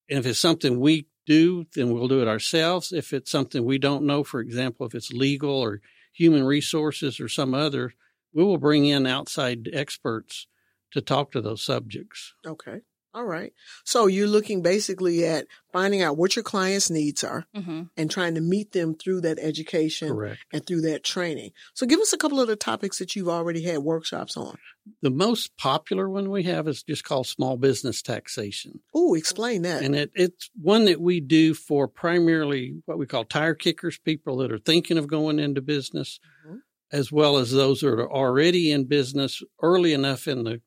and 0.09 0.19
if 0.19 0.27
it's 0.27 0.39
something 0.39 0.79
we 0.79 1.07
do, 1.27 1.67
then 1.75 1.93
we'll 1.93 2.09
do 2.09 2.23
it 2.23 2.29
ourselves. 2.29 2.93
If 2.93 3.13
it's 3.13 3.31
something 3.31 3.65
we 3.65 3.79
don't 3.79 4.05
know, 4.05 4.25
for 4.25 4.41
example, 4.41 4.87
if 4.87 4.95
it's 4.95 5.13
legal 5.13 5.61
or 5.61 5.81
human 6.13 6.45
resources 6.45 7.21
or 7.21 7.29
some 7.29 7.53
other, 7.53 7.93
we 8.33 8.45
will 8.45 8.59
bring 8.59 8.87
in 8.87 9.07
outside 9.07 9.69
experts 9.73 10.47
to 10.93 11.01
talk 11.01 11.33
to 11.33 11.41
those 11.41 11.63
subjects. 11.63 12.35
Okay. 12.47 12.81
All 13.17 13.25
right. 13.25 13.55
So 13.85 14.09
you're 14.09 14.27
looking 14.27 14.61
basically 14.61 15.25
at 15.25 15.47
finding 15.73 16.03
out 16.03 16.19
what 16.19 16.37
your 16.37 16.43
clients' 16.43 16.91
needs 16.91 17.25
are 17.25 17.47
hmm 17.55 17.85
and 17.97 18.11
trying 18.11 18.35
to 18.35 18.43
meet 18.43 18.73
them 18.73 18.95
through 18.95 19.23
that 19.23 19.39
education 19.39 20.09
Correct. 20.09 20.39
and 20.53 20.67
through 20.67 20.83
that 20.83 21.03
training. 21.03 21.53
So 21.73 21.87
give 21.87 21.99
us 21.99 22.13
a 22.13 22.19
couple 22.19 22.41
of 22.41 22.47
the 22.47 22.57
topics 22.57 22.99
that 22.99 23.17
you've 23.17 23.31
already 23.31 23.63
had 23.63 23.79
workshops 23.79 24.37
on. 24.37 24.59
The 25.01 25.09
most 25.11 25.57
popular 25.57 26.11
one 26.11 26.31
we 26.31 26.43
have 26.43 26.69
is 26.69 26.83
just 26.83 27.05
called 27.05 27.27
small 27.27 27.57
business 27.57 28.03
taxation. 28.03 28.81
Oh, 28.95 29.15
explain 29.15 29.63
that. 29.63 29.83
And 29.83 29.97
it, 29.97 30.11
it's 30.15 30.51
one 30.61 30.85
that 30.85 31.01
we 31.01 31.21
do 31.21 31.55
for 31.55 31.89
primarily 31.89 32.83
what 32.85 32.99
we 32.99 33.07
call 33.07 33.25
tire 33.25 33.55
kickers, 33.55 33.99
people 33.99 34.37
that 34.39 34.53
are 34.53 34.59
thinking 34.59 34.99
of 34.99 35.07
going 35.07 35.39
into 35.39 35.63
business, 35.63 36.21
Mhm. 36.47 36.59
as 36.93 37.11
well 37.11 37.39
as 37.39 37.51
those 37.51 37.81
that 37.81 37.89
are 37.89 38.13
already 38.13 38.71
in 38.71 38.85
business 38.85 39.43
early 39.63 39.95
enough 39.95 40.29
in 40.29 40.45
the 40.45 40.61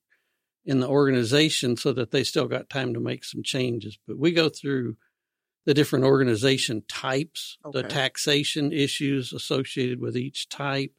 in 0.65 0.79
the 0.79 0.87
organization 0.87 1.77
so 1.77 1.93
that 1.93 2.11
they 2.11 2.23
still 2.23 2.47
got 2.47 2.69
time 2.69 2.93
to 2.93 2.99
make 2.99 3.23
some 3.23 3.43
changes. 3.43 3.97
But 4.07 4.17
we 4.17 4.31
go 4.31 4.49
through 4.49 4.97
the 5.65 5.73
different 5.73 6.05
organization 6.05 6.83
types, 6.87 7.57
the 7.71 7.83
taxation 7.83 8.71
issues 8.71 9.33
associated 9.33 9.99
with 9.99 10.17
each 10.17 10.49
type. 10.49 10.93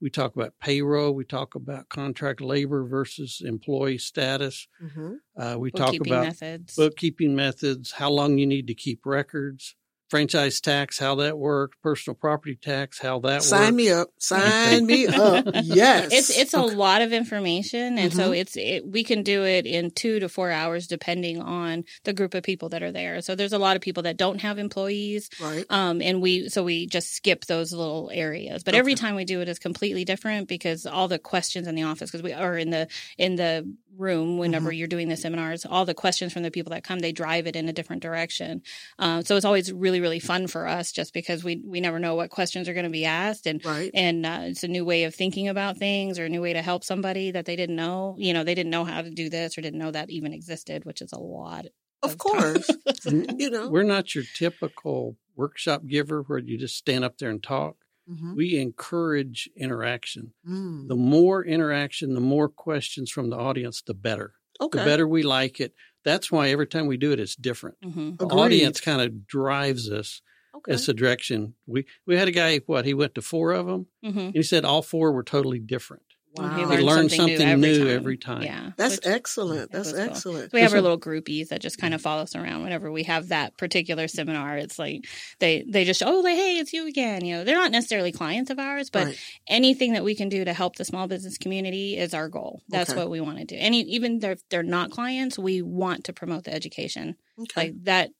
We 0.00 0.10
talk 0.10 0.34
about 0.36 0.58
payroll. 0.60 1.14
We 1.14 1.24
talk 1.24 1.54
about 1.54 1.88
contract 1.88 2.40
labor 2.40 2.84
versus 2.84 3.40
employee 3.44 3.98
status. 3.98 4.68
hmm 4.80 5.14
Uh, 5.36 5.56
we 5.58 5.70
talk 5.70 5.94
about 6.00 6.22
methods. 6.28 6.76
bookkeeping 6.76 7.34
methods, 7.34 7.92
how 7.92 8.10
long 8.10 8.38
you 8.38 8.46
need 8.46 8.66
to 8.68 8.74
keep 8.74 9.04
records, 9.04 9.74
franchise 10.08 10.60
tax, 10.60 10.98
how 10.98 11.14
that 11.16 11.38
works, 11.38 11.76
personal 11.82 12.14
property 12.14 12.56
tax, 12.60 13.00
how 13.00 13.18
that 13.20 13.36
works. 13.36 13.46
Sign 13.46 13.60
works. 13.62 13.72
me 13.74 13.90
up. 13.90 14.08
Sign 14.18 14.86
me 14.86 15.06
up. 15.06 15.46
Yes. 15.62 16.12
It's 16.12 16.30
it's 16.38 16.54
a 16.54 16.60
Okay. 16.60 16.74
lot 16.76 17.02
of 17.02 17.12
information, 17.12 17.98
and 17.98 18.12
so 18.12 18.30
Mhm. 18.30 18.38
it's 18.38 18.56
it, 18.56 18.86
we 18.86 19.02
can 19.04 19.22
do 19.22 19.44
it 19.44 19.66
in 19.66 19.90
two 19.90 20.20
to 20.20 20.28
four 20.28 20.50
hours 20.50 20.86
depending 20.86 21.40
on 21.40 21.84
the 22.04 22.12
group 22.12 22.34
of 22.34 22.42
people 22.42 22.68
that 22.70 22.82
are 22.82 22.92
there. 22.92 23.20
So 23.22 23.34
there's 23.34 23.52
a 23.52 23.58
lot 23.58 23.76
of 23.76 23.82
people 23.82 24.04
that 24.04 24.16
don't 24.16 24.40
have 24.40 24.58
employees, 24.58 25.28
right. 25.40 25.64
um, 25.70 26.00
and 26.02 26.20
we 26.22 26.48
so 26.48 26.62
we 26.62 26.86
just 26.86 27.14
skip 27.14 27.46
those 27.46 27.72
little 27.72 28.10
areas. 28.12 28.62
But 28.62 28.74
every 28.74 28.94
time 28.94 29.14
we 29.16 29.24
do 29.24 29.40
it 29.40 29.48
is 29.48 29.58
completely 29.58 30.04
different 30.04 30.48
because 30.48 30.86
all 30.86 31.08
the 31.08 31.18
questions 31.18 31.66
in 31.66 31.74
the 31.74 31.82
office 31.84 32.10
because 32.10 32.22
we 32.22 32.32
are 32.32 32.56
in 32.56 32.70
the 32.70 32.88
in 33.18 33.36
the 33.36 33.66
room 33.96 34.38
whenever 34.38 34.70
Mm-hmm. 34.70 34.78
you're 34.78 34.88
doing 34.88 35.08
the 35.08 35.16
seminars, 35.16 35.64
all 35.64 35.84
the 35.84 35.94
questions 35.94 36.32
from 36.32 36.42
the 36.42 36.50
people 36.50 36.70
that 36.70 36.82
come 36.82 36.98
they 36.98 37.12
drive 37.12 37.46
it 37.46 37.54
in 37.54 37.68
a 37.68 37.72
different 37.72 38.02
direction. 38.02 38.62
Um, 38.98 39.22
so 39.22 39.36
it's 39.36 39.44
always 39.44 39.72
really 39.72 39.93
really 40.00 40.20
fun 40.20 40.46
for 40.46 40.66
us 40.66 40.92
just 40.92 41.12
because 41.14 41.42
we 41.44 41.62
we 41.66 41.80
never 41.80 41.98
know 41.98 42.14
what 42.14 42.30
questions 42.30 42.68
are 42.68 42.74
going 42.74 42.84
to 42.84 42.90
be 42.90 43.04
asked 43.04 43.46
and 43.46 43.64
Right. 43.64 43.90
and 43.94 44.24
uh, 44.26 44.40
it's 44.42 44.64
a 44.64 44.68
new 44.68 44.84
way 44.84 45.04
of 45.04 45.14
thinking 45.14 45.48
about 45.48 45.76
things 45.78 46.18
or 46.18 46.24
a 46.26 46.28
new 46.28 46.40
way 46.42 46.52
to 46.52 46.62
help 46.62 46.84
somebody 46.84 47.30
that 47.32 47.44
they 47.46 47.56
didn't 47.56 47.76
know. 47.76 48.14
You 48.18 48.32
know, 48.34 48.44
they 48.44 48.54
didn't 48.54 48.70
know 48.70 48.84
how 48.84 49.02
to 49.02 49.10
do 49.10 49.28
this 49.30 49.56
or 49.56 49.60
didn't 49.62 49.78
know 49.78 49.90
that 49.90 50.10
even 50.10 50.32
existed, 50.32 50.84
which 50.84 51.00
is 51.02 51.12
a 51.12 51.18
lot. 51.20 51.66
Of 52.02 52.18
course. 52.18 52.68
you 53.06 53.50
know. 53.50 53.68
We're 53.68 53.82
not 53.82 54.14
your 54.14 54.24
typical 54.34 55.16
workshop 55.36 55.82
giver 55.86 56.22
where 56.22 56.38
you 56.38 56.58
just 56.58 56.76
stand 56.76 57.04
up 57.04 57.18
there 57.18 57.30
and 57.30 57.42
talk. 57.42 57.76
Mhm. 58.10 58.36
We 58.36 58.58
encourage 58.58 59.48
interaction. 59.56 60.34
Mm. 60.46 60.88
The 60.88 60.96
more 60.96 61.42
interaction, 61.44 62.14
the 62.14 62.20
more 62.20 62.48
questions 62.50 63.10
from 63.10 63.30
the 63.30 63.36
audience, 63.36 63.80
the 63.80 63.94
better. 63.94 64.34
Okay. 64.60 64.78
The 64.78 64.84
better 64.84 65.08
we 65.08 65.22
like 65.22 65.58
it. 65.60 65.72
That's 66.04 66.30
why 66.30 66.50
every 66.50 66.66
time 66.66 66.86
we 66.86 66.96
do 66.96 67.12
it, 67.12 67.20
it's 67.20 67.36
different. 67.36 67.76
hmm 67.82 68.16
The 68.18 68.26
audience 68.26 68.80
kind 68.80 69.00
of 69.02 69.26
drives 69.26 69.90
us 69.90 70.22
Okay. 70.56 70.72
as 70.72 70.88
a 70.88 70.94
direction. 70.94 71.54
We 71.66 71.84
we 72.06 72.16
had 72.16 72.28
a 72.28 72.32
guy, 72.32 72.58
what, 72.66 72.84
he 72.84 72.94
went 72.94 73.14
to 73.16 73.22
four 73.22 73.52
of 73.52 73.66
them, 73.66 73.86
hmm 74.02 74.18
and 74.18 74.34
he 74.34 74.42
said 74.42 74.64
all 74.64 74.82
four 74.82 75.12
were 75.12 75.24
totally 75.24 75.58
different. 75.58 76.02
Wow. 76.36 76.68
He 76.68 76.76
learned 76.78 77.12
something 77.12 77.60
new 77.60 77.88
every 77.88 78.16
time. 78.16 78.42
Yeah, 78.42 78.72
That's 78.76 78.96
which- 78.96 79.06
excellent. 79.06 79.70
That's 79.70 79.92
cool. 79.92 80.00
excellent. 80.00 80.52
We 80.52 80.62
have 80.62 80.72
our 80.74 80.80
little 80.80 80.98
groupies 80.98 81.48
that 81.48 81.60
just 81.60 81.78
kind 81.78 81.94
of 81.94 82.02
follow 82.02 82.22
us 82.22 82.34
around 82.34 82.62
whenever 82.64 82.90
we 82.90 83.04
have 83.04 83.28
that 83.28 83.56
particular 83.56 84.08
seminar. 84.08 84.56
It's 84.58 84.78
like 84.78 85.06
they 85.38 85.64
they 85.68 85.84
just 85.84 86.02
oh 86.02 86.20
like 86.20 86.36
hey 86.36 86.58
it's 86.58 86.72
you 86.72 86.88
again. 86.88 87.24
You 87.24 87.36
know 87.36 87.44
they're 87.44 87.54
not 87.54 87.70
necessarily 87.70 88.10
clients 88.12 88.50
of 88.50 88.58
ours, 88.58 88.90
but 88.90 89.06
Right. 89.06 89.18
anything 89.48 89.92
that 89.92 90.02
we 90.04 90.14
can 90.16 90.28
do 90.28 90.44
to 90.44 90.52
help 90.52 90.76
the 90.76 90.84
small 90.84 91.06
business 91.06 91.38
community 91.38 91.96
is 91.96 92.14
our 92.14 92.28
goal. 92.28 92.62
That's 92.68 92.90
Okay. 92.90 92.98
what 92.98 93.10
we 93.10 93.20
want 93.20 93.38
to 93.38 93.44
do. 93.44 93.54
And 93.54 93.74
even 93.74 94.18
if 94.24 94.40
they're 94.50 94.62
not 94.64 94.90
clients, 94.90 95.38
we 95.38 95.62
want 95.62 96.04
to 96.04 96.12
promote 96.12 96.44
the 96.44 96.52
education. 96.54 97.14
Okay. 97.40 97.60
Like 97.68 97.84
that 97.84 98.10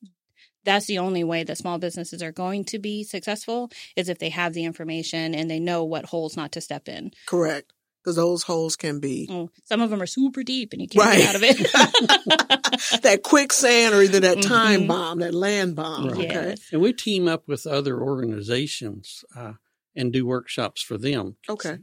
that's 0.65 0.87
the 0.87 0.97
only 0.97 1.23
way 1.25 1.45
that 1.45 1.59
small 1.59 1.77
businesses 1.79 2.23
are 2.23 2.33
going 2.33 2.65
to 2.65 2.79
be 2.79 3.05
successful 3.05 3.71
is 3.97 4.09
if 4.09 4.19
they 4.19 4.31
have 4.31 4.55
the 4.55 4.65
information 4.65 5.35
and 5.35 5.51
they 5.51 5.61
know 5.61 5.85
what 5.85 6.07
holes 6.07 6.39
not 6.39 6.53
to 6.53 6.61
step 6.63 6.89
in. 6.89 7.11
Correct. 7.27 7.71
Because 8.05 8.17
those 8.17 8.43
holes 8.43 8.77
can 8.77 9.01
be 9.01 9.27
Oh, 9.31 9.49
some 9.65 9.81
of 9.81 9.89
them 9.89 10.03
are 10.03 10.07
super 10.07 10.43
deep 10.43 10.75
and 10.75 10.83
you 10.83 10.89
can't 10.89 11.07
Right. 11.07 11.19
get 11.21 11.29
out 11.31 11.37
of 11.37 11.43
it. 11.43 13.03
that 13.03 13.23
quicksand 13.23 13.95
or 13.95 14.03
either 14.03 14.21
that 14.21 14.43
time 14.43 14.83
Mhm. 14.83 14.89
bomb, 14.89 15.19
that 15.21 15.33
land 15.35 15.75
bomb. 15.75 16.09
Right. 16.09 16.15
Okay. 16.27 16.49
Yes. 16.51 16.61
And 16.71 16.83
we 16.83 16.93
team 16.93 17.27
up 17.29 17.49
with 17.49 17.67
other 17.67 17.99
organizations 18.01 19.25
uh, 19.35 19.55
and 19.97 20.13
do 20.13 20.27
workshops 20.27 20.83
for 20.83 20.99
them. 20.99 21.37
Okay. 21.49 21.79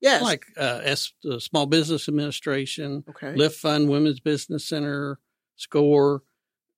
Yes. 0.00 0.22
Like 0.22 0.46
uh, 0.56 0.80
S, 0.84 1.12
the 1.22 1.40
Small 1.40 1.66
Business 1.66 2.08
Administration, 2.08 3.04
okay. 3.10 3.34
Lift 3.34 3.56
Fund, 3.56 3.88
Women's 3.88 4.20
Business 4.20 4.64
Center, 4.66 5.18
SCORE. 5.56 6.22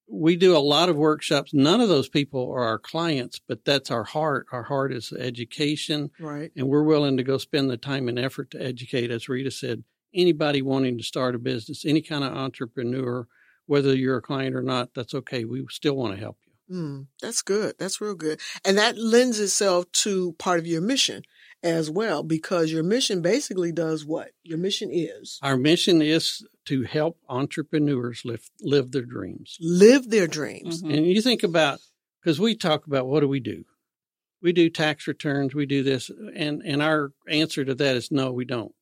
We 0.08 0.36
do 0.36 0.56
a 0.56 0.58
lot 0.58 0.88
of 0.88 0.96
workshops. 0.96 1.52
None 1.52 1.80
of 1.80 1.88
those 1.88 2.08
people 2.08 2.50
are 2.52 2.62
our 2.64 2.78
clients, 2.78 3.40
but 3.46 3.64
that's 3.64 3.90
our 3.90 4.04
heart. 4.04 4.46
Our 4.52 4.62
heart 4.62 4.92
is 4.92 5.12
education, 5.12 6.10
Right. 6.20 6.52
and 6.56 6.68
we're 6.68 6.84
willing 6.84 7.16
to 7.16 7.22
go 7.24 7.38
spend 7.38 7.70
the 7.70 7.76
time 7.76 8.08
and 8.08 8.18
effort 8.18 8.50
to 8.52 8.62
educate. 8.62 9.10
As 9.10 9.28
Rita 9.28 9.50
said, 9.50 9.82
anybody 10.14 10.62
wanting 10.62 10.96
to 10.98 11.04
start 11.04 11.34
a 11.34 11.38
business, 11.38 11.84
any 11.84 12.02
kind 12.02 12.22
of 12.24 12.32
entrepreneur, 12.32 13.26
whether 13.66 13.96
you're 13.96 14.18
a 14.18 14.22
client 14.22 14.54
or 14.54 14.62
not, 14.62 14.94
that's 14.94 15.12
okay. 15.14 15.44
We 15.44 15.64
still 15.70 15.96
want 15.96 16.14
to 16.14 16.20
help 16.20 16.38
you. 16.46 16.76
Mm, 16.76 17.06
that's 17.20 17.42
good. 17.42 17.74
That's 17.78 18.00
real 18.00 18.14
good. 18.14 18.40
And 18.64 18.78
that 18.78 18.96
lends 18.98 19.38
itself 19.40 19.90
to 20.02 20.32
part 20.38 20.58
of 20.58 20.66
your 20.66 20.80
mission 20.80 21.22
as 21.66 21.90
well, 21.90 22.22
because 22.22 22.70
your 22.72 22.82
mission 22.84 23.20
basically 23.22 23.72
does 23.72 24.04
what? 24.04 24.30
Your 24.44 24.58
mission 24.58 24.90
is 24.92 25.38
Our 25.42 25.56
mission 25.56 26.00
is 26.00 26.46
to 26.66 26.82
help 26.84 27.18
entrepreneurs 27.28 28.22
live, 28.24 28.48
live 28.60 28.92
their 28.92 29.04
dreams. 29.04 29.56
live 29.60 30.10
their 30.10 30.26
dreams. 30.26 30.82
Mhm. 30.82 30.96
And 30.96 31.06
you 31.06 31.20
think 31.20 31.42
about, 31.42 31.80
because 32.22 32.40
we 32.40 32.54
talk 32.54 32.86
about 32.86 33.06
what 33.06 33.20
do 33.20 33.28
we 33.28 33.40
do? 33.40 33.64
We 34.40 34.52
do 34.52 34.70
tax 34.70 35.06
returns, 35.06 35.54
we 35.54 35.66
do 35.66 35.82
this, 35.82 36.10
and, 36.34 36.62
and 36.64 36.80
our 36.82 37.12
answer 37.28 37.64
to 37.64 37.74
that 37.74 37.96
is 37.96 38.10
no, 38.12 38.30
we 38.32 38.44
don't. 38.44 38.74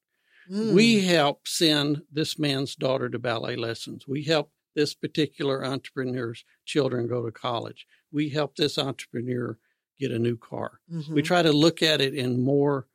Mm, 0.50 0.74
We 0.74 1.00
help 1.06 1.48
send 1.48 2.02
this 2.12 2.38
man's 2.38 2.74
daughter 2.76 3.08
to 3.08 3.18
ballet 3.18 3.56
lessons. 3.56 4.06
We 4.06 4.24
help 4.24 4.50
this 4.74 4.92
particular 4.94 5.64
entrepreneur's 5.64 6.44
children 6.66 7.06
go 7.06 7.24
to 7.24 7.32
college. 7.32 7.86
We 8.12 8.28
help 8.30 8.56
this 8.56 8.76
entrepreneur 8.76 9.58
get 9.98 10.10
a 10.10 10.18
new 10.18 10.36
car. 10.36 10.80
mhm. 10.90 11.08
We 11.10 11.22
try 11.22 11.42
to 11.42 11.52
look 11.52 11.82
at 11.82 12.00
it 12.00 12.14
in 12.14 12.42
more, 12.42 12.86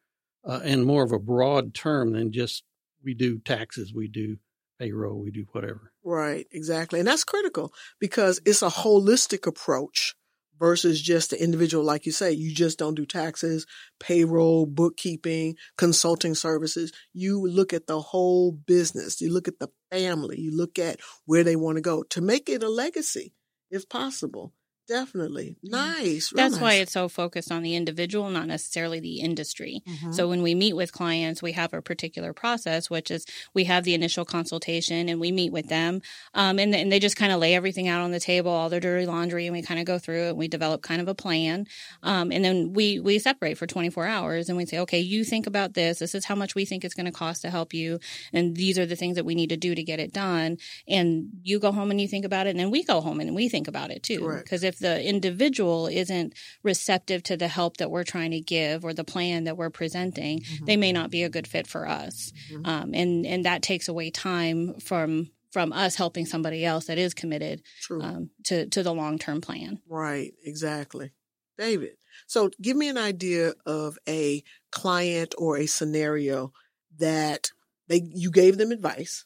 uh, 0.43 0.61
in 0.63 0.83
more 0.83 1.03
of 1.03 1.11
a 1.11 1.19
broad 1.19 1.73
term 1.73 2.11
than 2.13 2.31
just 2.31 2.63
we 3.03 3.13
do 3.13 3.39
taxes, 3.39 3.93
we 3.93 4.07
do 4.07 4.37
payroll, 4.79 5.19
we 5.19 5.31
do 5.31 5.45
whatever. 5.51 5.91
Right, 6.03 6.47
exactly. 6.51 6.99
And 6.99 7.07
that's 7.07 7.23
critical 7.23 7.73
because 7.99 8.41
it's 8.45 8.61
a 8.61 8.69
holistic 8.69 9.45
approach 9.45 10.15
versus 10.59 11.01
just 11.01 11.29
the 11.29 11.41
individual. 11.41 11.83
Like 11.83 12.05
you 12.05 12.11
say, 12.11 12.31
you 12.31 12.53
just 12.53 12.77
don't 12.77 12.95
do 12.95 13.05
taxes, 13.05 13.65
payroll, 13.99 14.65
bookkeeping, 14.65 15.55
consulting 15.77 16.35
services. 16.35 16.91
You 17.13 17.47
look 17.47 17.73
at 17.73 17.87
the 17.87 17.99
whole 17.99 18.51
business. 18.51 19.21
You 19.21 19.33
look 19.33 19.47
at 19.47 19.59
the 19.59 19.69
family. 19.91 20.39
You 20.39 20.55
look 20.55 20.77
at 20.77 20.99
where 21.25 21.43
they 21.43 21.55
want 21.55 21.77
to 21.77 21.81
go 21.81 22.03
to 22.03 22.21
make 22.21 22.49
it 22.49 22.63
a 22.63 22.69
legacy 22.69 23.33
if 23.71 23.87
possible. 23.87 24.53
Definitely. 24.89 25.55
Nice. 25.63 26.33
Real 26.33 26.49
That's 26.49 26.59
why 26.59 26.73
it's 26.73 26.91
so 26.91 27.07
focused 27.07 27.51
on 27.51 27.61
the 27.61 27.75
individual, 27.75 28.29
not 28.31 28.47
necessarily 28.47 28.99
the 28.99 29.19
industry. 29.21 29.83
Mhm. 29.87 30.13
So 30.15 30.27
when 30.27 30.41
we 30.41 30.55
meet 30.55 30.73
with 30.75 30.91
clients, 30.91 31.43
we 31.43 31.51
have 31.51 31.73
a 31.73 31.81
particular 31.81 32.33
process, 32.33 32.89
which 32.89 33.11
is 33.11 33.23
we 33.53 33.65
have 33.65 33.83
the 33.83 33.93
initial 33.93 34.25
consultation 34.25 35.07
and 35.07 35.19
we 35.19 35.31
meet 35.31 35.51
with 35.51 35.67
them, 35.67 36.01
um, 36.33 36.57
and, 36.57 36.73
and 36.73 36.91
they 36.91 36.99
just 36.99 37.15
kind 37.15 37.31
of 37.31 37.39
lay 37.39 37.53
everything 37.53 37.87
out 37.87 38.01
on 38.01 38.11
the 38.11 38.19
table, 38.19 38.49
all 38.51 38.67
their 38.69 38.79
dirty 38.79 39.05
laundry, 39.05 39.45
and 39.45 39.55
we 39.55 39.61
kind 39.61 39.79
of 39.79 39.85
go 39.85 39.99
through 39.99 40.23
it. 40.23 40.29
and 40.29 40.37
We 40.37 40.47
develop 40.47 40.81
kind 40.81 41.01
of 41.01 41.07
a 41.07 41.15
plan, 41.15 41.67
um, 42.01 42.31
and 42.31 42.43
then 42.43 42.73
we 42.73 42.99
we 42.99 43.19
separate 43.19 43.57
for 43.59 43.67
24 43.67 44.07
hours, 44.07 44.49
and 44.49 44.57
we 44.57 44.65
say, 44.65 44.79
okay, 44.79 44.99
you 44.99 45.23
think 45.23 45.45
about 45.45 45.75
this. 45.75 45.99
This 45.99 46.15
is 46.15 46.25
how 46.25 46.35
much 46.35 46.55
we 46.55 46.65
think 46.65 46.83
it's 46.83 46.95
going 46.95 47.05
to 47.05 47.11
cost 47.11 47.43
to 47.43 47.51
help 47.51 47.73
you, 47.75 47.99
and 48.33 48.55
these 48.55 48.79
are 48.79 48.87
the 48.87 48.95
things 48.95 49.15
that 49.17 49.25
we 49.25 49.35
need 49.35 49.49
to 49.49 49.57
do 49.57 49.75
to 49.75 49.83
get 49.83 49.99
it 49.99 50.13
done. 50.13 50.57
And 50.87 51.29
you 51.43 51.59
go 51.59 51.71
home 51.71 51.91
and 51.91 52.01
you 52.01 52.07
think 52.07 52.25
about 52.25 52.47
it, 52.47 52.51
and 52.51 52.59
then 52.59 52.71
we 52.71 52.83
go 52.83 53.01
home 53.01 53.19
and 53.19 53.35
we 53.35 53.49
think 53.49 53.67
about 53.67 53.91
it 53.91 54.01
too. 54.01 54.19
Because 54.43 54.63
if 54.63 54.78
the 54.79 55.03
individual 55.03 55.87
isn't 55.87 56.33
receptive 56.63 57.23
to 57.23 57.37
the 57.37 57.47
help 57.47 57.77
that 57.77 57.91
we're 57.91 58.03
trying 58.03 58.31
to 58.31 58.41
give 58.41 58.83
or 58.83 58.93
the 58.93 59.03
plan 59.03 59.43
that 59.45 59.57
we're 59.57 59.69
presenting, 59.69 60.39
Mhm. 60.41 60.65
they 60.65 60.77
may 60.77 60.91
not 60.91 61.09
be 61.11 61.23
a 61.23 61.29
good 61.29 61.47
fit 61.47 61.67
for 61.67 61.87
us. 61.87 62.31
Mhm. 62.51 62.67
Um, 62.67 62.93
and 62.93 63.25
and 63.25 63.45
that 63.45 63.61
takes 63.61 63.87
away 63.87 64.09
time 64.11 64.79
from 64.79 65.31
from 65.51 65.73
us 65.73 65.95
helping 65.95 66.25
somebody 66.27 66.63
else 66.63 66.85
that 66.85 66.99
is 66.99 67.13
committed 67.15 67.63
um, 68.03 68.29
to 68.43 68.67
to 68.67 68.83
the 68.83 68.93
long 68.93 69.17
term 69.17 69.41
plan. 69.41 69.79
Right, 69.87 70.33
exactly. 70.43 71.11
David, 71.57 71.97
so 72.27 72.49
give 72.61 72.77
me 72.77 72.87
an 72.87 72.97
idea 72.97 73.53
of 73.65 73.97
a 74.07 74.43
client 74.71 75.33
or 75.37 75.57
a 75.57 75.65
scenario 75.65 76.53
that 76.99 77.51
they 77.87 78.01
you 78.13 78.31
gave 78.31 78.57
them 78.57 78.71
advice, 78.71 79.25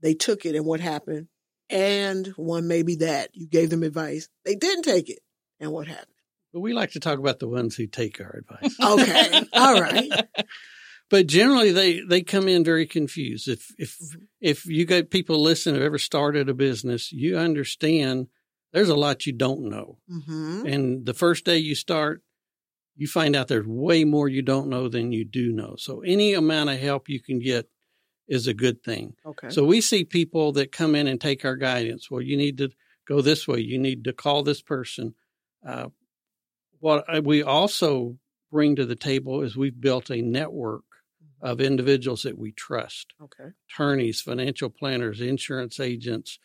they 0.00 0.14
took 0.14 0.44
it 0.44 0.54
and 0.56 0.66
what 0.66 0.80
happened, 0.80 1.28
and 1.72 2.26
one 2.36 2.68
may 2.68 2.82
be 2.82 2.96
that 2.96 3.30
you 3.32 3.46
gave 3.48 3.70
them 3.70 3.82
advice, 3.82 4.28
they 4.44 4.54
didn't 4.54 4.84
take 4.84 5.08
it, 5.08 5.20
and 5.58 5.72
what 5.72 5.86
happened? 5.88 6.06
But 6.52 6.60
we 6.60 6.72
like 6.74 6.92
to 6.92 7.00
talk 7.00 7.18
about 7.18 7.38
the 7.38 7.48
ones 7.48 7.76
who 7.76 7.86
take 7.86 8.20
our 8.20 8.36
advice. 8.38 8.76
Okay, 8.80 9.42
all 9.54 9.80
right. 9.80 10.10
but 11.10 11.26
generally 11.26 11.72
they 11.72 12.00
they 12.00 12.22
come 12.22 12.46
in 12.48 12.62
very 12.64 12.86
confused 12.86 13.48
if 13.48 13.72
if 13.78 13.98
if 14.40 14.66
you 14.66 14.84
got 14.84 15.10
people 15.10 15.40
listen 15.42 15.74
who 15.74 15.82
ever 15.82 15.98
started 15.98 16.48
a 16.48 16.54
business 16.54 17.10
you 17.12 17.36
understand 17.38 18.28
there's 18.72 18.88
a 18.88 18.94
lot 18.96 19.26
you 19.26 19.32
don't 19.32 19.62
know 19.68 19.98
Mm-hmm. 20.10 20.66
and 20.66 21.06
the 21.06 21.12
first 21.14 21.44
day 21.44 21.58
you 21.58 21.74
start 21.74 22.22
you 22.96 23.06
find 23.06 23.34
out 23.36 23.48
there's 23.48 23.66
way 23.66 24.04
more 24.04 24.28
you 24.28 24.42
don't 24.42 24.68
know 24.68 24.88
than 24.88 25.12
you 25.12 25.24
do 25.24 25.52
know 25.52 25.74
so 25.76 26.00
any 26.00 26.32
amount 26.34 26.70
of 26.70 26.78
help 26.78 27.08
you 27.08 27.20
can 27.20 27.38
get 27.40 27.68
is 28.36 28.46
a 28.46 28.54
good 28.54 28.82
thing 28.82 29.14
Okay. 29.24 29.48
so 29.50 29.64
we 29.64 29.80
see 29.80 30.04
people 30.04 30.52
that 30.52 30.72
come 30.72 30.94
in 30.94 31.06
and 31.06 31.20
take 31.20 31.44
our 31.44 31.56
guidance 31.56 32.10
well 32.10 32.20
you 32.22 32.36
need 32.36 32.56
to 32.58 32.68
go 33.06 33.20
this 33.20 33.46
way 33.48 33.60
you 33.60 33.78
need 33.78 34.04
to 34.04 34.12
call 34.12 34.42
this 34.42 34.62
person 34.62 35.14
uh, 35.66 35.88
what 36.80 37.04
we 37.24 37.42
also 37.42 38.16
bring 38.50 38.76
to 38.76 38.84
the 38.84 38.96
table 38.96 39.42
is 39.42 39.56
we've 39.56 39.80
built 39.80 40.10
a 40.10 40.20
network 40.20 40.84
of 41.40 41.60
individuals 41.60 42.22
that 42.22 42.38
we 42.38 42.52
trust 42.52 43.14
okay. 43.20 43.50
attorneys, 43.70 44.20
financial 44.20 44.70
planners, 44.70 45.20
insurance 45.20 45.80
agents, 45.80 46.38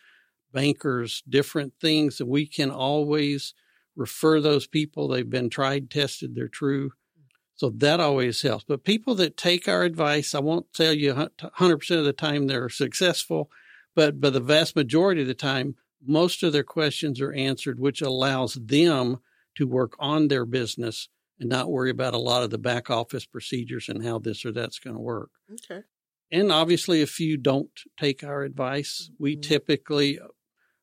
bankers, 0.52 1.22
different 1.30 1.74
things 1.80 2.18
that 2.18 2.26
we 2.26 2.48
can 2.48 2.72
always 2.72 3.54
refer 3.96 4.42
those 4.42 4.66
people. 4.68 5.08
They've 5.08 5.30
been 5.30 5.50
tried, 5.50 5.92
tested, 5.92 6.34
they're 6.34 6.48
true. 6.48 6.92
So 7.58 7.72
that 7.72 8.00
always 8.00 8.42
helps. 8.44 8.64
But 8.64 8.84
people 8.84 9.16
that 9.16 9.36
take 9.36 9.68
our 9.68 9.84
advice, 9.84 10.34
I 10.36 10.40
won't 10.40 10.72
tell 10.74 10.94
you 10.94 11.14
100% 11.14 12.00
of 12.00 12.06
the 12.06 12.14
time 12.14 12.48
they're 12.48 12.70
successful, 12.70 13.50
but 13.96 14.22
by 14.22 14.30
the 14.30 14.40
vast 14.40 14.76
majority 14.76 15.22
of 15.22 15.28
the 15.28 15.34
time, 15.34 15.76
most 16.06 16.44
of 16.44 16.54
their 16.54 16.64
questions 16.64 17.20
are 17.20 17.34
answered, 17.34 17.80
which 17.80 18.02
allows 18.02 18.54
them 18.54 19.18
to 19.56 19.68
work 19.68 19.96
on 20.00 20.28
their 20.28 20.46
business 20.46 21.10
and 21.40 21.50
not 21.50 21.72
worry 21.72 21.90
about 21.90 22.14
a 22.14 22.20
lot 22.20 22.44
of 22.44 22.52
the 22.52 22.60
back 22.60 22.92
office 22.92 23.26
procedures 23.26 23.90
and 23.90 24.04
how 24.06 24.20
this 24.20 24.46
or 24.46 24.52
that's 24.52 24.80
going 24.80 24.96
to 24.96 25.02
work. 25.02 25.32
Okay. 25.52 25.82
And 26.32 26.52
obviously, 26.52 27.02
if 27.02 27.20
you 27.20 27.38
don't 27.38 27.72
take 28.00 28.24
our 28.24 28.44
advice, 28.44 29.10
we 29.18 29.36
Mhm. 29.36 29.42
typically, 29.42 30.20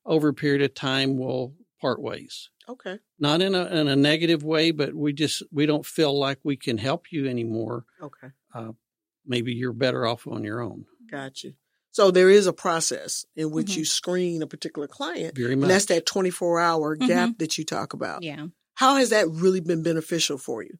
over 0.05 0.29
a 0.29 0.33
period 0.33 0.61
of 0.61 0.73
time, 0.73 1.17
will 1.17 1.55
part 1.79 2.01
ways. 2.01 2.49
Okay. 2.67 2.99
Not 3.19 3.41
in 3.41 3.53
a 3.55 3.65
in 3.67 3.87
a 3.87 3.95
negative 3.95 4.43
way, 4.43 4.71
but 4.71 4.93
we 4.93 5.13
just 5.13 5.43
we 5.51 5.65
don't 5.65 5.85
feel 5.85 6.17
like 6.17 6.39
we 6.43 6.57
can 6.57 6.77
help 6.77 7.11
you 7.11 7.27
anymore. 7.27 7.85
Okay. 8.01 8.27
Maybe 9.27 9.53
you're 9.53 9.73
better 9.73 10.05
off 10.05 10.27
on 10.27 10.43
your 10.43 10.61
own. 10.61 10.85
Gotcha. 11.09 11.49
So 11.91 12.11
there 12.11 12.29
is 12.29 12.45
a 12.45 12.53
process 12.53 13.25
in 13.35 13.49
which 13.51 13.67
Mhm. 13.71 13.77
you 13.77 13.85
screen 13.85 14.41
a 14.43 14.47
particular 14.47 14.87
client, 14.87 15.35
Very 15.35 15.53
and 15.53 15.61
much. 15.61 15.69
that's 15.69 15.85
that 15.85 16.05
24 16.05 16.59
hour 16.59 16.95
Mhm. 16.97 17.07
gap 17.07 17.37
that 17.39 17.57
you 17.57 17.63
talk 17.63 17.93
about. 17.93 18.21
Yeah. 18.21 18.47
How 18.75 18.97
has 18.97 19.09
that 19.09 19.29
really 19.29 19.61
been 19.61 19.81
beneficial 19.81 20.37
for 20.37 20.61
you? 20.61 20.77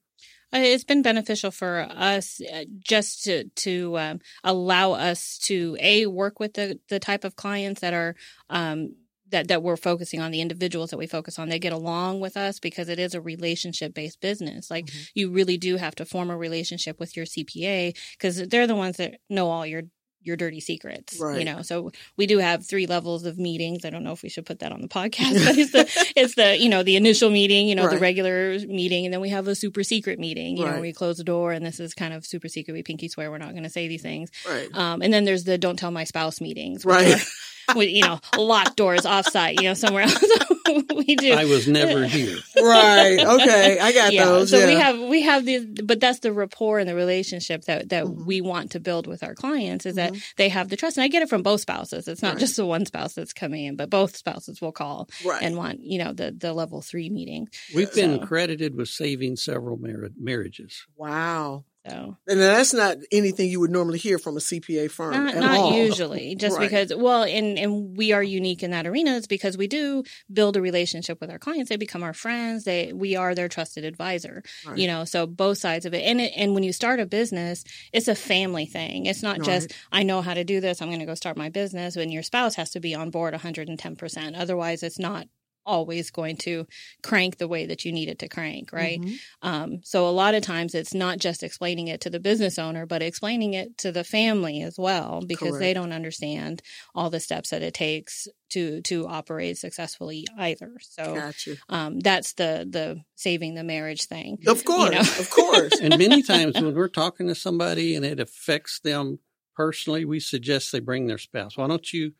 Uh, 0.53 0.59
It's 0.59 0.83
been 0.83 1.01
beneficial 1.01 1.49
for 1.51 1.87
us 1.89 2.39
uh, 2.53 2.65
just 2.79 3.23
to 3.23 3.45
to 3.65 3.97
um, 3.97 4.19
allow 4.43 4.91
us 4.91 5.39
to 5.39 5.75
a 5.79 6.05
work 6.05 6.39
with 6.39 6.53
the 6.53 6.79
the 6.89 6.99
type 6.99 7.23
of 7.23 7.35
clients 7.35 7.81
that 7.81 7.93
are 7.93 8.15
um, 8.49 8.95
that 9.31 9.47
that 9.47 9.63
we're 9.63 9.75
focusing 9.77 10.19
on 10.21 10.31
the 10.31 10.41
individuals 10.41 10.91
that 10.91 10.97
we 10.97 11.07
focus 11.07 11.39
on. 11.39 11.49
They 11.49 11.59
get 11.59 11.73
along 11.73 12.19
with 12.19 12.37
us 12.37 12.59
because 12.59 12.89
it 12.89 12.99
is 12.99 13.13
a 13.15 13.21
relationship 13.21 13.93
based 13.93 14.21
business. 14.21 14.69
Like 14.69 14.85
Mhm. 14.85 15.09
you 15.15 15.29
really 15.31 15.57
do 15.57 15.77
have 15.77 15.95
to 15.95 16.05
form 16.05 16.29
a 16.29 16.37
relationship 16.37 16.99
with 16.99 17.17
your 17.17 17.25
CPA 17.25 17.93
because 18.17 18.47
they're 18.47 18.67
the 18.67 18.75
ones 18.75 18.97
that 18.97 19.15
know 19.29 19.49
all 19.49 19.65
your 19.65 19.83
your 20.21 20.35
dirty 20.35 20.59
secrets. 20.59 21.19
Right. 21.19 21.37
You 21.37 21.45
know, 21.45 21.61
so 21.61 21.91
we 22.17 22.25
do 22.25 22.39
have 22.39 22.65
three 22.65 22.87
levels 22.87 23.25
of 23.25 23.37
meetings. 23.37 23.85
I 23.85 23.91
don't 23.91 24.03
know 24.03 24.11
if 24.11 24.23
we 24.23 24.29
should 24.29 24.43
put 24.47 24.57
that 24.59 24.71
on 24.71 24.81
the 24.81 24.87
podcast, 24.87 25.45
but 25.45 25.55
it's 25.55 25.71
the 25.71 26.13
it's 26.15 26.33
the 26.33 26.57
you 26.57 26.67
know 26.67 26.81
the 26.81 26.95
initial 26.95 27.29
meeting, 27.29 27.67
you 27.67 27.75
know, 27.75 27.87
the 27.87 27.99
regular 27.99 28.57
meeting, 28.67 29.05
and 29.05 29.13
then 29.13 29.21
we 29.21 29.29
have 29.29 29.47
a 29.47 29.53
super 29.53 29.83
secret 29.83 30.17
meeting. 30.17 30.57
You 30.57 30.65
Right. 30.65 30.75
know, 30.77 30.81
we 30.81 30.93
close 30.93 31.17
the 31.17 31.23
door, 31.23 31.51
and 31.51 31.63
this 31.63 31.79
is 31.79 31.93
kind 31.93 32.11
of 32.13 32.25
super 32.25 32.47
secret. 32.47 32.73
We 32.73 32.81
pinky 32.81 33.07
swear 33.07 33.29
we're 33.29 33.37
not 33.37 33.51
going 33.51 33.63
to 33.65 33.69
say 33.69 33.87
these 33.87 34.01
things. 34.01 34.31
Right. 34.49 34.67
Um, 34.73 35.03
and 35.03 35.13
then 35.13 35.25
there's 35.25 35.43
the 35.43 35.59
don't 35.59 35.77
tell 35.77 35.91
my 35.91 36.05
spouse 36.05 36.41
meetings, 36.41 36.85
Right. 36.85 37.13
are, 37.13 37.19
with, 37.75 37.89
you 37.89 38.01
know, 38.03 38.19
locked 38.37 38.75
doors 38.75 39.01
offsite, 39.01 39.55
you 39.61 39.69
know, 39.69 39.73
somewhere 39.73 40.03
else. 40.03 40.23
we 40.95 41.15
do. 41.15 41.31
I 41.33 41.45
was 41.45 41.67
never 41.67 42.05
here. 42.05 42.37
right. 42.61 43.17
Okay. 43.19 43.79
I 43.79 43.91
got 43.93 44.13
yeah. 44.13 44.25
those. 44.25 44.49
So 44.49 44.57
yeah. 44.59 44.65
we 44.67 44.73
have 44.75 44.99
we 45.09 45.21
have 45.21 45.45
these, 45.45 45.65
but 45.83 45.99
that's 45.99 46.19
the 46.19 46.33
rapport 46.33 46.79
and 46.79 46.89
the 46.89 46.95
relationship 46.95 47.63
that 47.65 47.89
that 47.89 48.05
Mhm. 48.05 48.25
we 48.25 48.41
want 48.41 48.71
to 48.71 48.79
build 48.79 49.07
with 49.07 49.23
our 49.23 49.35
clients 49.35 49.85
is 49.85 49.95
that 49.95 50.13
Mhm. 50.13 50.23
they 50.37 50.49
have 50.49 50.69
the 50.69 50.75
trust, 50.75 50.97
and 50.97 51.03
I 51.03 51.07
get 51.07 51.21
it 51.23 51.29
from 51.29 51.43
both 51.43 51.61
spouses. 51.61 52.07
It's 52.07 52.21
not 52.21 52.33
Right. 52.33 52.39
just 52.39 52.55
the 52.55 52.65
one 52.65 52.85
spouse 52.85 53.13
that's 53.13 53.33
coming 53.33 53.65
in, 53.65 53.75
but 53.75 53.89
both 53.89 54.15
spouses 54.17 54.61
will 54.61 54.71
call 54.71 55.09
right. 55.23 55.41
and 55.41 55.55
want 55.57 55.81
you 55.81 55.99
know 55.99 56.13
the 56.13 56.31
the 56.31 56.53
level 56.53 56.81
three 56.81 57.09
meeting. 57.09 57.47
We've 57.73 57.93
been 57.93 58.19
credited 58.19 58.75
with 58.75 58.89
saving 58.89 59.35
several 59.37 59.77
mar- 59.77 60.09
marriages. 60.19 60.85
wow. 60.97 61.63
So 61.87 62.17
And 62.27 62.39
that's 62.39 62.73
not 62.73 62.97
anything 63.11 63.49
you 63.49 63.59
would 63.59 63.69
normally 63.71 63.99
hear 63.99 64.17
from 64.17 64.37
a 64.37 64.39
CPA 64.39 64.89
firm. 64.89 65.13
not 65.13 65.35
not 65.35 65.55
all. 65.57 65.73
usually, 65.77 66.35
just 66.35 66.57
Right. 66.57 66.69
because 66.69 66.93
well, 66.95 67.23
and 67.23 67.57
and 67.59 67.95
we 67.95 68.11
are 68.11 68.23
unique 68.23 68.63
in 68.63 68.71
that 68.71 68.87
arena. 68.87 69.15
It's 69.17 69.27
because 69.27 69.57
we 69.57 69.67
do 69.67 70.03
build 70.31 70.57
a 70.57 70.61
relationship 70.61 71.21
with 71.21 71.29
our 71.29 71.37
clients. 71.39 71.69
They 71.69 71.77
become 71.77 72.03
our 72.03 72.13
friends. 72.13 72.63
They 72.63 72.91
we 72.93 73.15
are 73.15 73.35
their 73.35 73.47
trusted 73.49 73.85
advisor. 73.85 74.43
Right. 74.65 74.77
You 74.77 74.87
know, 74.87 75.05
so 75.05 75.27
both 75.27 75.57
sides 75.59 75.85
of 75.85 75.93
it. 75.93 76.03
And 76.03 76.19
it, 76.21 76.33
and 76.35 76.53
when 76.53 76.63
you 76.63 76.73
start 76.73 76.99
a 76.99 77.05
business, 77.05 77.63
it's 77.93 78.07
a 78.07 78.15
family 78.15 78.65
thing. 78.65 79.05
It's 79.05 79.21
not 79.23 79.41
just 79.41 79.73
I 79.91 80.03
know 80.03 80.21
how 80.21 80.33
to 80.33 80.43
do 80.43 80.59
this. 80.61 80.81
I'm 80.81 80.87
going 80.89 80.99
to 81.01 81.05
go 81.05 81.15
start 81.15 81.37
my 81.37 81.49
business. 81.49 81.95
And 81.95 82.11
your 82.11 82.23
spouse 82.23 82.55
has 82.55 82.71
to 82.71 82.79
be 82.79 82.95
on 82.95 83.11
board 83.11 83.33
110 83.33 83.95
percent. 83.95 84.35
Otherwise, 84.35 84.81
it's 84.83 84.99
not 84.99 85.27
always 85.65 86.11
going 86.11 86.37
to 86.37 86.67
crank 87.03 87.37
the 87.37 87.47
way 87.47 87.65
that 87.65 87.85
you 87.85 87.91
need 87.91 88.09
it 88.09 88.19
to 88.19 88.27
crank, 88.27 88.71
right? 88.71 89.01
Mhm. 89.01 89.17
Um, 89.41 89.81
so 89.83 90.07
a 90.07 90.11
lot 90.11 90.35
of 90.35 90.43
times 90.43 90.75
it's 90.75 90.93
not 90.93 91.19
just 91.19 91.43
explaining 91.43 91.87
it 91.87 92.01
to 92.01 92.09
the 92.09 92.19
business 92.19 92.59
owner, 92.59 92.85
but 92.85 93.01
explaining 93.01 93.53
it 93.53 93.77
to 93.79 93.91
the 93.91 94.03
family 94.03 94.61
as 94.61 94.77
well, 94.77 95.21
because 95.25 95.59
they 95.59 95.73
don't 95.73 95.91
understand 95.91 96.61
all 96.93 97.09
the 97.09 97.19
steps 97.19 97.49
that 97.49 97.61
it 97.61 97.73
takes 97.73 98.27
to 98.51 98.81
to 98.83 99.07
operate 99.07 99.57
successfully 99.57 100.25
either. 100.37 100.73
So 100.81 101.15
Gotcha. 101.15 101.55
um, 101.69 101.99
that's 101.99 102.33
the 102.33 102.67
the 102.69 103.01
saving 103.15 103.55
the 103.55 103.63
marriage 103.63 104.05
thing. 104.05 104.37
Of 104.47 104.63
course. 104.63 104.91
know. 104.91 104.99
Of 104.99 105.29
course. 105.29 105.79
And 105.79 105.97
many 105.97 106.21
times 106.21 106.55
when 106.55 106.75
we're 106.75 106.87
talking 106.87 107.27
to 107.27 107.35
somebody 107.35 107.95
and 107.95 108.05
it 108.05 108.19
affects 108.19 108.79
them 108.79 109.19
personally, 109.55 110.05
we 110.05 110.19
suggest 110.19 110.71
they 110.71 110.79
bring 110.79 111.07
their 111.07 111.17
spouse. 111.17 111.57
Why 111.57 111.67
don't 111.67 111.91
you 111.91 112.13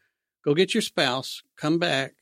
go 0.43 0.53
get 0.53 0.73
your 0.73 0.81
spouse, 0.81 1.41
come 1.57 1.79
back, 1.79 2.15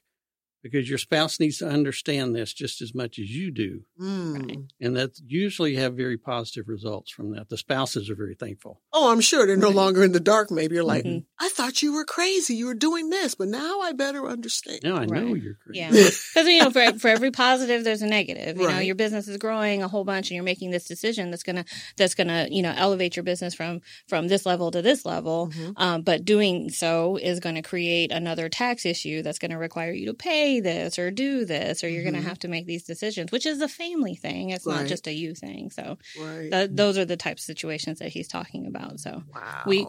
because 0.63 0.89
your 0.89 0.97
spouse 0.97 1.39
needs 1.39 1.57
to 1.59 1.67
understand 1.67 2.33
this 2.35 2.53
just 2.53 2.81
as 2.81 2.95
much 2.95 3.19
as 3.19 3.29
you 3.29 3.51
do. 3.51 3.81
Mm. 3.99 4.69
And 4.81 4.95
that 4.95 5.19
usually 5.25 5.75
have 5.75 5.95
very 5.95 6.17
positive 6.17 6.67
results 6.67 7.11
from 7.11 7.31
that. 7.35 7.49
The 7.49 7.57
spouses 7.57 8.09
are 8.09 8.15
very 8.15 8.35
thankful. 8.35 8.81
Oh, 8.93 9.11
I'm 9.11 9.21
sure 9.21 9.45
they're 9.45 9.57
no 9.57 9.69
longer 9.69 10.03
in 10.03 10.13
the 10.13 10.19
dark. 10.19 10.49
Maybe 10.49 10.75
you're 10.75 10.83
like, 10.83 11.03
Mhm. 11.03 11.25
I 11.39 11.49
thought 11.49 11.81
you 11.81 11.93
were 11.93 12.05
crazy. 12.05 12.55
You 12.55 12.67
were 12.67 12.73
doing 12.73 13.09
this, 13.09 13.35
but 13.35 13.49
now 13.49 13.81
I 13.81 13.91
better 13.91 14.27
understand. 14.27 14.79
Now 14.83 14.95
I 14.95 15.05
know 15.05 15.33
you're 15.33 15.55
crazy. 15.55 15.79
Yeah. 15.79 15.89
Because 15.89 16.47
you 16.47 16.59
know, 16.59 16.71
for 16.71 16.93
for 16.99 17.09
every 17.09 17.31
positive, 17.31 17.83
there's 17.83 18.01
a 18.01 18.07
negative. 18.07 18.57
You 18.57 18.69
know, 18.69 18.79
your 18.79 18.95
business 18.95 19.27
is 19.27 19.37
growing 19.37 19.83
a 19.83 19.87
whole 19.89 20.05
bunch, 20.05 20.29
and 20.29 20.35
you're 20.35 20.43
making 20.43 20.71
this 20.71 20.85
decision 20.85 21.29
that's 21.29 21.43
gonna 21.43 21.65
that's 21.97 22.15
gonna 22.15 22.47
you 22.49 22.61
know 22.61 22.73
elevate 22.75 23.15
your 23.17 23.23
business 23.23 23.53
from 23.53 23.81
from 24.07 24.29
this 24.29 24.45
level 24.45 24.71
to 24.71 24.81
this 24.81 25.05
level. 25.05 25.49
Mhm. 25.53 25.73
Um, 25.75 26.01
but 26.03 26.23
doing 26.23 26.69
so 26.69 27.17
is 27.17 27.39
going 27.41 27.55
to 27.55 27.61
create 27.61 28.11
another 28.11 28.47
tax 28.47 28.85
issue 28.85 29.21
that's 29.21 29.39
going 29.39 29.51
to 29.51 29.57
require 29.57 29.91
you 29.91 30.05
to 30.07 30.13
pay 30.13 30.52
this 30.59 30.97
or 30.99 31.11
do 31.11 31.45
this, 31.45 31.83
or 31.83 31.89
you're 31.89 32.03
going 32.03 32.15
Mhm. 32.15 32.21
to 32.23 32.27
have 32.29 32.39
to 32.39 32.47
make 32.47 32.65
these 32.65 32.83
decisions, 32.83 33.31
which 33.31 33.45
is 33.45 33.61
a 33.61 33.67
family 33.67 34.15
thing. 34.15 34.49
It's 34.51 34.65
Right. 34.65 34.81
not 34.81 34.87
just 34.87 35.07
a 35.07 35.13
you 35.13 35.33
thing. 35.35 35.69
So 35.71 35.97
Right. 36.19 36.51
th- 36.51 36.69
those 36.73 36.97
are 36.97 37.05
the 37.05 37.17
types 37.17 37.43
of 37.43 37.45
situations 37.45 37.99
that 37.99 38.09
he's 38.09 38.27
talking 38.27 38.65
about. 38.67 38.99
So 38.99 39.23
wow. 39.33 39.63
we- 39.65 39.87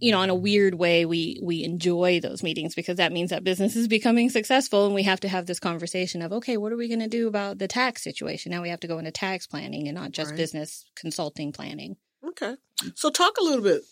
you 0.00 0.12
know, 0.12 0.22
in 0.22 0.30
a 0.30 0.34
weird 0.34 0.74
way, 0.76 1.04
we 1.04 1.38
we 1.42 1.62
enjoy 1.64 2.20
those 2.20 2.42
meetings 2.42 2.74
because 2.74 2.96
that 2.96 3.12
means 3.12 3.30
that 3.30 3.44
business 3.44 3.74
is 3.76 3.88
becoming 3.88 4.30
successful, 4.30 4.86
and 4.86 4.94
we 4.94 5.02
have 5.02 5.20
to 5.20 5.28
have 5.28 5.46
this 5.46 5.58
conversation 5.60 6.22
of, 6.22 6.32
okay, 6.32 6.56
what 6.56 6.72
are 6.72 6.76
we 6.76 6.88
going 6.88 7.00
to 7.00 7.08
do 7.08 7.26
about 7.28 7.58
the 7.58 7.68
tax 7.68 8.02
situation? 8.02 8.50
Now 8.52 8.62
we 8.62 8.68
have 8.70 8.80
to 8.80 8.86
go 8.86 8.98
into 8.98 9.10
tax 9.10 9.46
planning 9.46 9.88
and 9.88 9.94
not 9.96 10.12
just 10.12 10.30
Right. 10.30 10.36
business 10.38 10.84
consulting 10.94 11.52
planning. 11.52 11.96
Okay. 12.26 12.54
So 12.94 13.10
talk 13.10 13.36
a 13.38 13.44
little 13.44 13.62
bit, 13.64 13.82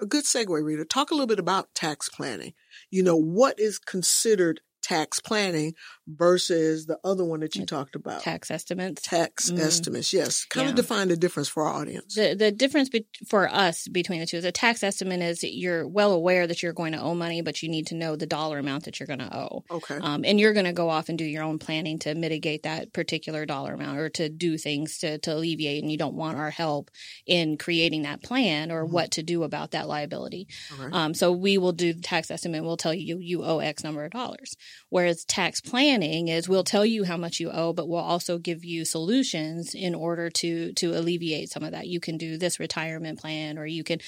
a 0.00 0.06
good 0.06 0.24
segue, 0.24 0.64
Rita. 0.64 0.84
Talk 0.84 1.10
a 1.10 1.14
little 1.14 1.26
bit 1.26 1.40
about 1.40 1.74
tax 1.74 2.08
planning. 2.08 2.54
You 2.90 3.02
know, 3.02 3.16
what 3.16 3.58
is 3.60 3.78
considered 3.78 4.60
tax 4.84 5.20
planning 5.20 5.74
versus 6.06 6.86
the 6.86 6.98
other 7.04 7.24
one 7.24 7.40
that 7.40 7.54
you 7.56 7.66
talked 7.66 7.94
about? 7.94 8.22
tax 8.22 8.50
estimates. 8.50 9.02
Tax 9.02 9.50
Mm. 9.50 9.58
estimates. 9.60 10.12
Yes. 10.12 10.44
Kind 10.44 10.66
Yeah. 10.66 10.70
of 10.70 10.76
define 10.76 11.08
the 11.08 11.16
difference 11.16 11.48
for 11.48 11.64
our 11.64 11.72
audience. 11.80 12.14
The 12.14 12.34
the 12.34 12.50
difference 12.52 12.88
be- 12.88 13.06
for 13.28 13.48
us 13.48 13.88
between 13.88 14.20
the 14.20 14.26
two 14.26 14.36
is 14.36 14.44
a 14.44 14.52
tax 14.52 14.82
estimate 14.82 15.20
is 15.22 15.42
you're 15.42 15.86
well 15.86 16.12
aware 16.12 16.46
that 16.46 16.62
you're 16.62 16.72
going 16.72 16.92
to 16.92 17.00
owe 17.00 17.14
money, 17.14 17.42
but 17.42 17.62
you 17.62 17.68
need 17.68 17.86
to 17.88 17.94
know 17.94 18.16
the 18.16 18.26
dollar 18.26 18.58
amount 18.58 18.84
that 18.84 19.00
you're 19.00 19.06
going 19.06 19.18
to 19.18 19.36
owe. 19.36 19.64
Okay. 19.70 19.96
Um, 20.00 20.24
and 20.24 20.38
you're 20.38 20.52
going 20.52 20.66
to 20.66 20.72
go 20.72 20.88
off 20.90 21.08
and 21.08 21.18
do 21.18 21.24
your 21.24 21.42
own 21.42 21.58
planning 21.58 21.98
to 22.00 22.14
mitigate 22.14 22.62
that 22.64 22.92
particular 22.92 23.46
dollar 23.46 23.74
amount 23.74 23.98
or 23.98 24.08
to 24.10 24.28
do 24.28 24.58
things 24.58 24.98
to, 24.98 25.18
to 25.18 25.34
alleviate. 25.34 25.82
And 25.82 25.90
you 25.90 25.98
don't 25.98 26.14
want 26.14 26.36
our 26.38 26.50
help 26.50 26.90
in 27.26 27.56
creating 27.56 28.02
that 28.02 28.22
plan 28.22 28.70
or 28.70 28.84
Mhm. 28.86 28.90
what 28.90 29.10
to 29.12 29.22
do 29.22 29.42
about 29.42 29.70
that 29.72 29.88
liability. 29.88 30.48
Um, 30.92 31.14
so 31.14 31.32
we 31.32 31.58
will 31.58 31.72
do 31.72 31.92
the 31.94 32.00
tax 32.02 32.30
estimate. 32.30 32.62
We'll 32.64 32.76
tell 32.76 32.94
you 32.94 33.18
you 33.18 33.44
owe 33.44 33.58
X 33.58 33.82
number 33.84 34.04
of 34.04 34.12
dollars. 34.12 34.56
Whereas 34.90 35.24
tax 35.24 35.60
planning 35.98 36.28
is 36.28 36.48
we'll 36.48 36.64
tell 36.64 36.84
you 36.84 37.04
how 37.04 37.16
much 37.16 37.38
you 37.40 37.50
owe, 37.50 37.72
but 37.72 37.88
we'll 37.88 38.00
also 38.00 38.38
give 38.38 38.64
you 38.64 38.84
solutions 38.84 39.74
in 39.74 39.94
order 39.94 40.28
to 40.30 40.72
to 40.74 40.90
alleviate 40.98 41.50
some 41.50 41.62
of 41.62 41.70
that. 41.72 41.86
You 41.86 42.00
can 42.00 42.18
do 42.18 42.36
this 42.36 42.58
retirement 42.58 43.18
plan, 43.20 43.58
or 43.58 43.66
you 43.66 43.84
can 43.84 44.00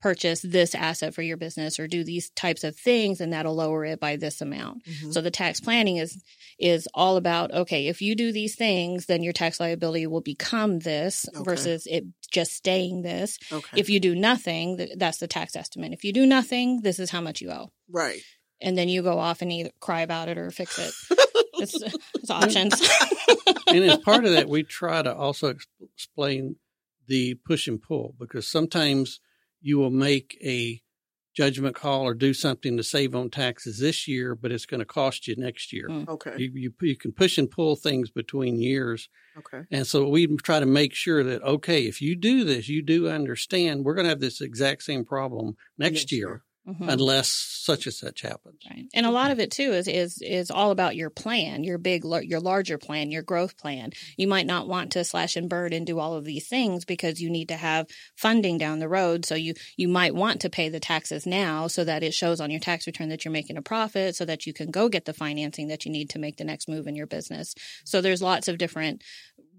purchase 0.00 0.40
this 0.42 0.74
asset 0.74 1.14
for 1.14 1.22
your 1.22 1.36
business, 1.36 1.78
or 1.78 1.86
do 1.88 2.02
these 2.04 2.30
types 2.30 2.64
of 2.64 2.76
things, 2.76 3.20
and 3.20 3.32
that'll 3.32 3.54
lower 3.54 3.84
it 3.84 4.00
by 4.00 4.16
this 4.16 4.40
amount. 4.40 4.84
Mhm. 4.84 5.12
So 5.12 5.20
the 5.20 5.30
tax 5.30 5.60
planning 5.60 5.96
is 5.96 6.22
is 6.58 6.88
all 6.94 7.16
about 7.16 7.52
okay, 7.52 7.88
if 7.88 8.00
you 8.00 8.14
do 8.14 8.30
these 8.32 8.54
things, 8.54 9.06
then 9.06 9.22
your 9.22 9.32
tax 9.32 9.58
liability 9.58 10.06
will 10.06 10.20
become 10.20 10.78
this 10.80 11.26
Okay. 11.34 11.42
versus 11.44 11.86
it 11.86 12.04
just 12.30 12.52
staying 12.52 13.02
this. 13.02 13.38
okay. 13.50 13.80
If 13.80 13.90
you 13.90 13.98
do 14.00 14.14
nothing, 14.14 14.76
th- 14.76 14.90
that's 14.96 15.18
the 15.18 15.26
tax 15.28 15.56
estimate. 15.56 15.92
If 15.92 16.04
you 16.04 16.12
do 16.12 16.24
nothing, 16.24 16.82
this 16.82 16.98
is 17.00 17.10
how 17.10 17.20
much 17.20 17.40
you 17.40 17.50
owe. 17.50 17.70
right. 17.90 18.20
And 18.62 18.78
then 18.78 18.88
you 18.88 19.02
go 19.02 19.18
off 19.18 19.42
and 19.42 19.52
either 19.52 19.70
cry 19.80 20.02
about 20.02 20.28
it 20.28 20.38
or 20.38 20.50
fix 20.50 20.78
it. 20.78 21.18
It's, 21.54 21.80
it's 22.14 22.30
options. 22.30 22.80
and 23.68 23.84
as 23.84 23.98
part 23.98 24.24
of 24.24 24.32
that, 24.32 24.48
we 24.48 24.62
try 24.80 25.00
to 25.00 25.14
also 25.14 25.50
ex- 25.50 25.66
explain 25.94 26.56
the 27.06 27.34
push 27.46 27.68
and 27.68 27.80
pull 27.80 28.14
because 28.18 28.48
sometimes 28.48 29.20
you 29.60 29.78
will 29.78 29.90
make 29.90 30.36
a 30.42 30.80
judgment 31.34 31.76
call 31.76 32.02
or 32.02 32.14
do 32.14 32.34
something 32.34 32.76
to 32.76 32.82
save 32.82 33.14
on 33.14 33.30
taxes 33.30 33.78
this 33.78 34.08
year, 34.08 34.34
but 34.34 34.50
it's 34.50 34.66
going 34.66 34.80
to 34.80 34.86
cost 34.86 35.28
you 35.28 35.36
next 35.36 35.72
year. 35.72 35.88
Mm. 35.88 36.08
Okay. 36.08 36.34
You, 36.36 36.50
you 36.54 36.72
you 36.80 36.96
can 36.96 37.12
push 37.12 37.38
and 37.38 37.50
pull 37.50 37.76
things 37.76 38.10
between 38.10 38.60
years, 38.60 39.08
Okay. 39.38 39.62
and 39.70 39.86
so 39.86 40.08
we 40.08 40.26
try 40.38 40.58
to 40.58 40.66
make 40.66 40.94
sure 40.94 41.22
that 41.22 41.42
okay, 41.42 41.82
if 41.86 42.02
you 42.02 42.16
do 42.16 42.44
this, 42.44 42.68
you 42.68 42.82
do 42.82 43.08
understand 43.08 43.84
we're 43.84 43.94
going 43.94 44.04
to 44.06 44.10
have 44.10 44.20
this 44.20 44.40
exact 44.40 44.82
same 44.82 45.04
problem 45.04 45.56
next, 45.78 45.92
Next 45.92 46.12
year, 46.12 46.28
year. 46.28 46.42
Mhm. 46.68 46.92
unless 46.92 47.28
such 47.28 47.86
and 47.86 47.94
such 47.94 48.20
happens. 48.20 48.56
Right. 48.70 48.84
And 48.94 49.04
a 49.04 49.10
lot 49.10 49.32
of 49.32 49.40
it 49.40 49.50
too 49.50 49.72
is 49.72 49.88
is 49.88 50.18
is 50.22 50.48
all 50.48 50.70
about 50.70 50.94
your 50.94 51.10
plan, 51.10 51.64
your 51.64 51.76
big, 51.76 52.04
your 52.22 52.38
larger 52.38 52.78
plan, 52.78 53.10
your 53.10 53.22
growth 53.22 53.56
plan. 53.56 53.90
You 54.16 54.28
might 54.28 54.46
not 54.46 54.68
want 54.68 54.92
to 54.92 55.02
slash 55.04 55.34
and 55.34 55.48
burn 55.48 55.72
and 55.72 55.84
do 55.84 55.98
all 55.98 56.14
of 56.14 56.24
these 56.24 56.46
things 56.46 56.84
because 56.84 57.20
you 57.20 57.30
need 57.30 57.48
to 57.48 57.56
have 57.56 57.88
funding 58.16 58.58
down 58.58 58.78
the 58.78 58.88
road. 58.88 59.24
So 59.24 59.34
you 59.34 59.54
you 59.76 59.88
might 59.88 60.14
want 60.14 60.40
to 60.42 60.50
pay 60.50 60.68
the 60.68 60.78
taxes 60.78 61.26
now 61.26 61.66
so 61.66 61.82
that 61.82 62.04
it 62.04 62.14
shows 62.14 62.40
on 62.40 62.50
your 62.52 62.60
tax 62.60 62.86
return 62.86 63.08
that 63.08 63.24
you're 63.24 63.32
making 63.32 63.56
a 63.56 63.62
profit, 63.62 64.14
so 64.14 64.24
that 64.24 64.46
you 64.46 64.52
can 64.52 64.70
go 64.70 64.88
get 64.88 65.04
the 65.04 65.12
financing 65.12 65.66
that 65.66 65.84
you 65.84 65.90
need 65.90 66.10
to 66.10 66.20
make 66.20 66.36
the 66.36 66.44
next 66.44 66.68
move 66.68 66.86
in 66.86 66.94
your 66.94 67.08
business. 67.08 67.54
So 67.84 68.00
there's 68.00 68.22
lots 68.22 68.46
of 68.46 68.58
different 68.58 69.02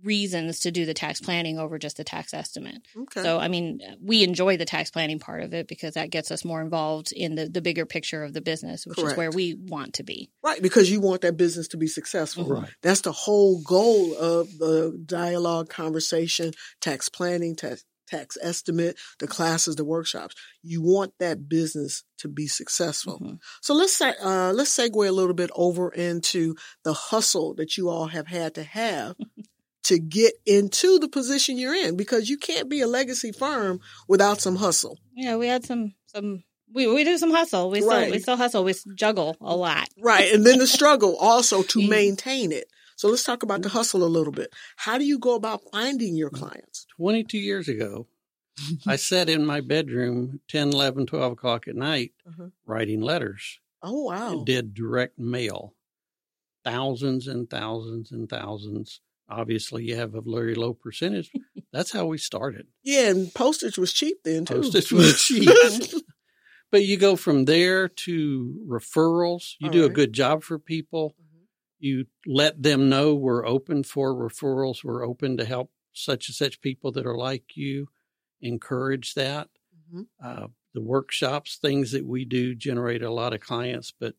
reasons 0.04 0.60
to 0.62 0.72
do 0.72 0.86
the 0.86 0.94
tax 0.94 1.22
planning 1.22 1.58
over 1.60 1.80
just 1.80 1.98
the 1.98 2.04
tax 2.04 2.34
estimate. 2.34 2.82
Okay. 2.96 3.24
So, 3.24 3.40
I 3.40 3.48
mean, 3.48 3.80
we 4.02 4.24
enjoy 4.24 4.58
the 4.58 4.66
tax 4.66 4.92
planning 4.92 5.20
part 5.20 5.44
of 5.44 5.54
it 5.54 5.68
because 5.68 5.94
that 5.96 6.10
gets 6.10 6.32
us 6.32 6.44
more 6.46 6.62
involved 6.62 7.12
in 7.12 7.36
the, 7.36 7.48
the 7.48 7.62
bigger 7.62 7.86
picture 7.86 8.24
of 8.24 8.34
the 8.34 8.42
business, 8.42 8.86
which 8.86 9.00
is 9.00 9.16
where 9.16 9.32
we 9.32 9.54
want 9.56 9.96
to 9.96 10.04
be. 10.04 10.30
right. 10.44 10.62
Because 10.62 10.90
you 10.92 11.00
want 11.02 11.22
that 11.22 11.38
business 11.38 11.68
to 11.70 11.78
be 11.78 11.88
successful. 11.88 12.46
Right. 12.46 12.70
That's 12.82 13.02
the 13.02 13.12
whole 13.12 13.62
goal 13.64 14.16
of 14.16 14.58
the 14.58 15.02
dialogue, 15.06 15.70
conversation, 15.70 16.54
tax 16.82 17.10
planning, 17.10 17.56
tax, 17.56 17.84
tax 18.08 18.38
estimate, 18.42 18.98
the 19.20 19.28
classes, 19.28 19.76
the 19.76 19.86
workshops. 19.86 20.36
You 20.62 20.82
want 20.82 21.14
that 21.20 21.48
business 21.50 22.04
to 22.20 22.28
be 22.28 22.48
successful. 22.48 23.20
Mhm. 23.20 23.38
So 23.62 23.74
let's 23.74 23.96
say, 23.96 24.14
uh, 24.22 24.52
let's 24.54 24.78
segue 24.78 25.08
a 25.08 25.12
little 25.12 25.34
bit 25.34 25.50
over 25.56 25.90
into 25.90 26.56
the 26.84 26.94
hustle 26.94 27.54
that 27.56 27.78
you 27.78 27.90
all 27.90 28.08
have 28.08 28.28
had 28.28 28.56
to 28.56 28.64
have 28.64 29.16
to 29.84 30.00
get 30.00 30.34
into 30.46 31.00
the 31.00 31.08
position 31.08 31.58
you're 31.58 31.76
in 31.76 31.98
because 31.98 32.30
you 32.30 32.38
can't 32.38 32.70
be 32.70 32.82
a 32.82 32.88
legacy 32.88 33.32
firm 33.32 33.80
without 34.08 34.40
some 34.42 34.56
hustle. 34.58 34.98
Yeah, 35.16 35.36
we 35.38 35.48
had 35.48 35.66
some, 35.66 35.94
some, 36.08 36.44
we, 36.74 36.88
we 36.88 37.04
do 37.04 37.18
some 37.18 37.32
hustle. 37.32 37.70
We 37.70 37.82
still, 37.82 38.10
we 38.10 38.20
still 38.20 38.38
hustle. 38.38 38.64
We 38.64 38.74
juggle 38.96 39.36
a 39.42 39.56
lot. 39.56 39.88
Right. 40.02 40.32
And 40.34 40.46
then 40.46 40.60
the 40.60 40.68
struggle 40.68 41.16
also 41.18 41.64
to 41.64 41.80
Mm. 41.84 41.90
maintain 41.90 42.52
it. 42.52 42.66
So 42.96 43.10
let's 43.10 43.24
talk 43.24 43.44
about 43.44 43.62
the 43.64 43.70
hustle 43.70 44.04
a 44.04 44.06
little 44.06 44.32
bit. 44.32 44.54
How 44.78 44.98
do 44.98 45.04
you 45.06 45.20
go 45.20 45.36
about 45.36 45.62
finding 45.72 46.16
your 46.16 46.30
clients? 46.30 46.86
22 46.98 47.38
years 47.38 47.68
ago, 47.68 48.08
I 48.88 48.96
sat 48.96 49.30
in 49.30 49.46
my 49.46 49.60
bedroom 49.62 50.40
10, 50.48 50.70
11, 50.70 51.08
12 51.08 51.32
o'clock 51.34 51.68
at 51.68 51.76
night 51.76 52.14
Uh-huh. 52.28 52.50
writing 52.66 53.02
letters 53.02 53.60
Oh, 53.82 54.04
wow. 54.06 54.32
and 54.32 54.46
did 54.46 54.74
direct 54.74 55.20
mail. 55.20 55.74
Thousands 56.64 57.28
and 57.28 57.50
thousands 57.50 58.12
and 58.12 58.30
thousands. 58.30 59.02
Obviously, 59.40 59.86
you 59.86 59.96
have 59.96 60.14
a 60.16 60.22
very 60.22 60.56
low 60.56 60.74
percentage. 60.74 61.32
That's 61.72 61.92
how 61.92 62.06
we 62.06 62.18
started. 62.18 62.68
Yeah. 62.84 63.10
And 63.10 63.34
postage 63.34 63.78
was 63.78 63.92
cheap 63.94 64.18
then 64.24 64.46
too. 64.46 64.56
Postage 64.62 64.92
was 64.92 65.22
cheap. 65.22 65.50
But 66.72 66.86
you 66.86 66.98
go 66.98 67.16
from 67.16 67.46
there 67.46 67.88
to 67.88 68.66
referrals. 68.68 69.54
You 69.60 69.68
All 69.68 69.74
do 69.74 69.86
a 69.86 69.90
good 69.90 70.12
job 70.12 70.42
for 70.44 70.58
people. 70.58 71.16
Mhm. 71.22 71.46
You 71.80 72.06
let 72.26 72.64
them 72.64 72.90
know 72.90 73.14
we're 73.14 73.46
open 73.46 73.84
for 73.84 74.12
referrals. 74.16 74.84
We're 74.84 75.06
open 75.06 75.38
to 75.38 75.46
help 75.46 75.70
such 75.94 76.30
and 76.30 76.36
such 76.36 76.62
people 76.62 76.92
that 76.94 77.06
are 77.06 77.16
like 77.16 77.56
you. 77.56 77.90
Encourage 78.42 79.14
that. 79.14 79.50
Mhm. 79.94 80.08
Uh, 80.24 80.48
the 80.74 80.82
workshops, 80.82 81.58
things 81.58 81.92
that 81.92 82.08
we 82.08 82.26
do 82.26 82.56
generate 82.56 83.04
a 83.04 83.12
lot 83.14 83.34
of 83.34 83.40
clients, 83.40 83.94
but 83.98 84.16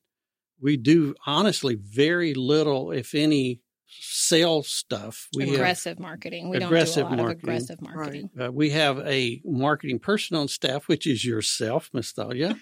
we 0.61 0.77
do 0.77 1.17
honestly 1.27 1.75
very 1.75 2.35
little, 2.35 2.93
if 2.93 3.17
any, 3.17 3.63
sales 4.01 4.69
stuff. 4.69 5.29
We 5.35 5.47
have, 5.47 5.55
aggressive 5.55 5.99
marketing. 5.99 6.49
We 6.49 6.59
aggressive 6.59 7.05
don't 7.05 7.17
do 7.17 7.17
a 7.17 7.19
lot 7.19 7.25
marketing. 7.25 7.39
of 7.39 7.43
aggressive 7.43 7.81
marketing. 7.83 8.31
uh, 8.41 8.53
we 8.53 8.71
have 8.71 8.99
a 9.01 9.41
marketing 9.45 9.99
person 9.99 10.37
on 10.37 10.49
staff, 10.49 10.89
which 10.89 11.07
is 11.07 11.25
yourself, 11.25 11.91
Miss 11.93 12.13
Thalia. 12.13 12.57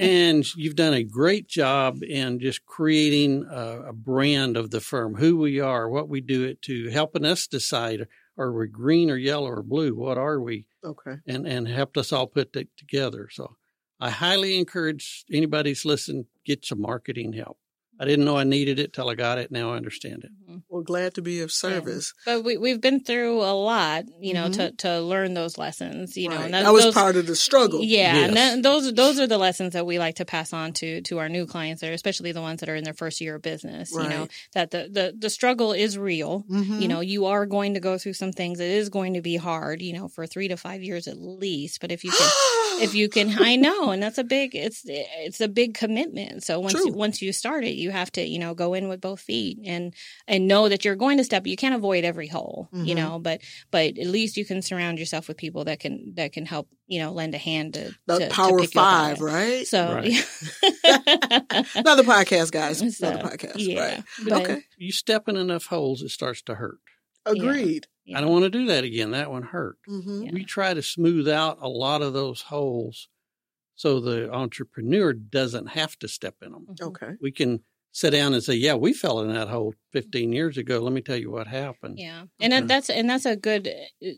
And 0.00 0.44
you've 0.56 0.76
done 0.76 0.94
a 0.94 1.02
great 1.02 1.48
job 1.48 2.02
in 2.02 2.40
just 2.40 2.64
creating 2.66 3.46
a, 3.50 3.88
a 3.88 3.92
brand 3.92 4.56
of 4.56 4.70
the 4.70 4.80
firm, 4.80 5.14
who 5.14 5.36
we 5.38 5.60
are, 5.60 5.88
what 5.88 6.08
we 6.08 6.20
do 6.20 6.44
it 6.44 6.62
to, 6.62 6.90
helping 6.90 7.24
us 7.24 7.46
decide 7.46 8.06
are 8.36 8.52
we 8.52 8.66
green 8.66 9.10
or 9.10 9.16
yellow 9.16 9.48
or 9.48 9.62
blue? 9.62 9.94
What 9.94 10.18
are 10.18 10.40
we? 10.40 10.66
okay. 10.84 11.16
And 11.26 11.46
and 11.46 11.68
helped 11.68 11.96
us 11.96 12.12
all 12.12 12.26
put 12.26 12.52
that 12.54 12.76
together. 12.76 13.28
So 13.30 13.56
I 14.00 14.10
highly 14.10 14.58
encourage 14.58 15.24
anybody 15.32 15.70
who's 15.70 15.84
listening, 15.84 16.26
get 16.44 16.64
some 16.64 16.80
marketing 16.80 17.32
help. 17.32 17.58
I 18.00 18.04
didn't 18.04 18.24
know 18.24 18.36
I 18.36 18.44
needed 18.44 18.78
it 18.80 18.92
till 18.92 19.08
I 19.08 19.14
got 19.14 19.38
it. 19.38 19.52
Now 19.52 19.72
I 19.72 19.76
understand 19.76 20.24
it. 20.24 20.30
Mhm. 20.50 20.62
Well, 20.68 20.82
glad 20.82 21.14
to 21.14 21.22
be 21.22 21.40
of 21.40 21.52
service. 21.52 22.12
But 22.26 22.42
we, 22.44 22.56
we've 22.56 22.80
been 22.80 23.00
through 23.04 23.40
a 23.42 23.54
lot, 23.54 24.04
you 24.20 24.34
know, 24.34 24.46
Mhm. 24.48 24.52
to, 24.54 24.70
to 24.78 25.00
learn 25.00 25.34
those 25.34 25.58
lessons, 25.58 26.16
you 26.16 26.28
know, 26.28 26.36
and 26.38 26.52
that, 26.54 26.72
was 26.72 26.84
those- 26.84 26.94
part 26.94 27.14
of 27.16 27.26
the 27.26 27.36
struggle. 27.36 27.82
Yeah, 27.84 28.16
and 28.24 28.36
that, 28.36 28.62
those 28.62 28.92
those 28.94 29.18
are 29.20 29.26
the 29.28 29.38
lessons 29.38 29.72
that 29.74 29.86
we 29.86 29.98
like 29.98 30.16
to 30.16 30.24
pass 30.24 30.52
on 30.52 30.72
to 30.74 31.00
to 31.02 31.18
our 31.18 31.28
new 31.28 31.46
clients, 31.46 31.82
or 31.82 31.92
especially 31.92 32.32
the 32.32 32.40
ones 32.42 32.60
that 32.60 32.68
are 32.68 32.76
in 32.76 32.84
their 32.84 32.94
first 32.94 33.20
year 33.20 33.36
of 33.36 33.42
business. 33.42 33.92
You 33.92 34.08
know 34.08 34.28
that 34.54 34.70
the 34.72 34.88
the 34.90 35.14
the 35.16 35.30
struggle 35.30 35.72
is 35.72 35.96
real. 35.96 36.44
Mhm. 36.50 36.80
You 36.82 36.88
know, 36.88 37.00
you 37.00 37.26
are 37.26 37.46
going 37.46 37.74
to 37.74 37.80
go 37.80 37.96
through 37.98 38.14
some 38.14 38.32
things. 38.32 38.58
It 38.60 38.70
is 38.70 38.88
going 38.88 39.14
to 39.14 39.22
be 39.22 39.36
hard. 39.36 39.82
You 39.82 39.92
know, 39.92 40.08
for 40.08 40.26
three 40.26 40.48
to 40.48 40.56
five 40.56 40.82
years 40.82 41.06
at 41.06 41.18
least. 41.18 41.80
But 41.80 41.92
if 41.92 42.02
you 42.04 42.10
can, 42.10 42.28
if 42.82 42.94
you 42.94 43.08
can, 43.08 43.34
I 43.38 43.56
know, 43.56 43.90
and 43.90 44.02
that's 44.02 44.18
a 44.18 44.24
big. 44.24 44.54
It's 44.54 44.82
it's 44.86 45.40
a 45.40 45.48
big 45.48 45.74
commitment. 45.74 46.42
So 46.44 46.60
once 46.60 46.74
True. 46.74 46.86
you, 46.86 46.92
once 46.92 47.22
you 47.22 47.32
start 47.32 47.64
it, 47.64 47.74
you 47.76 47.90
have 47.90 48.10
to 48.12 48.22
you 48.26 48.38
know 48.38 48.54
go 48.54 48.74
in 48.74 48.88
with 48.88 49.00
both 49.00 49.20
feet 49.20 49.58
and 49.64 49.94
and 50.28 50.46
know 50.48 50.68
that 50.68 50.84
you're 50.84 50.96
going 50.96 51.18
to 51.18 51.24
step. 51.24 51.46
You 51.46 51.56
can't 51.56 51.74
avoid 51.74 52.04
every 52.04 52.28
hole. 52.28 52.68
You 52.72 52.94
Mhm. 52.94 52.96
know, 52.96 53.18
but 53.18 53.40
but 53.70 53.98
at 53.98 54.06
least 54.06 54.36
you 54.36 54.44
can 54.44 54.62
surround 54.62 54.98
yourself 54.98 55.28
with 55.28 55.36
people 55.36 55.64
that 55.64 55.80
can 55.80 56.14
that 56.16 56.32
can 56.32 56.46
help. 56.46 56.68
You 56.86 57.00
know, 57.00 57.12
lend 57.12 57.34
a 57.34 57.38
hand 57.38 57.74
to 57.74 57.94
the 58.06 58.18
to, 58.18 58.28
to 58.28 58.34
Power 58.34 58.58
pick 58.60 58.74
you 58.74 58.80
up 58.80 59.16
Five, 59.16 59.20
right? 59.22 59.66
So 59.66 59.94
Right. 59.94 60.12
Another 61.74 62.02
podcast, 62.14 62.50
guys. 62.52 62.82
So, 62.94 63.08
Another 63.08 63.28
podcast. 63.36 63.54
yeah, 63.56 63.94
Right. 63.94 64.04
but- 64.28 64.42
okay. 64.42 64.62
You 64.76 64.92
step 64.92 65.28
in 65.28 65.36
enough 65.36 65.66
holes, 65.66 66.02
it 66.02 66.10
starts 66.10 66.42
to 66.42 66.54
hurt. 66.56 66.78
Agreed. 67.26 67.86
Yeah. 67.86 67.93
I 68.14 68.20
don't 68.20 68.30
want 68.30 68.44
to 68.44 68.50
do 68.50 68.66
that 68.66 68.84
again. 68.84 69.12
That 69.12 69.30
one 69.30 69.42
hurt. 69.42 69.78
hmm 69.86 70.22
Yeah. 70.24 70.30
We 70.32 70.44
try 70.44 70.74
to 70.74 70.82
smooth 70.82 71.28
out 71.28 71.58
a 71.60 71.68
lot 71.68 72.02
of 72.02 72.12
those 72.12 72.42
holes 72.42 73.08
so 73.76 74.00
the 74.00 74.32
entrepreneur 74.32 75.12
doesn't 75.12 75.66
have 75.68 75.98
to 76.00 76.08
step 76.08 76.36
in 76.42 76.52
them. 76.52 76.66
Mm-hmm. 76.70 76.88
Okay. 76.88 77.12
We 77.20 77.32
can 77.32 77.64
sit 77.92 78.10
down 78.10 78.34
and 78.34 78.42
say, 78.42 78.54
"Yeah, 78.54 78.74
we 78.74 78.92
fell 78.92 79.20
in 79.20 79.32
that 79.32 79.48
hole 79.48 79.74
15 79.92 80.32
years 80.32 80.56
ago. 80.58 80.80
Let 80.80 80.92
me 80.92 81.00
tell 81.00 81.16
you 81.16 81.30
what 81.30 81.46
happened." 81.46 81.98
Yeah, 81.98 82.24
and 82.40 82.52
uh, 82.52 82.56
Okay. 82.58 82.66
that's 82.66 82.90
and 82.90 83.08
that's 83.10 83.26
a 83.26 83.36
good. 83.36 83.68
Uh, 83.68 84.08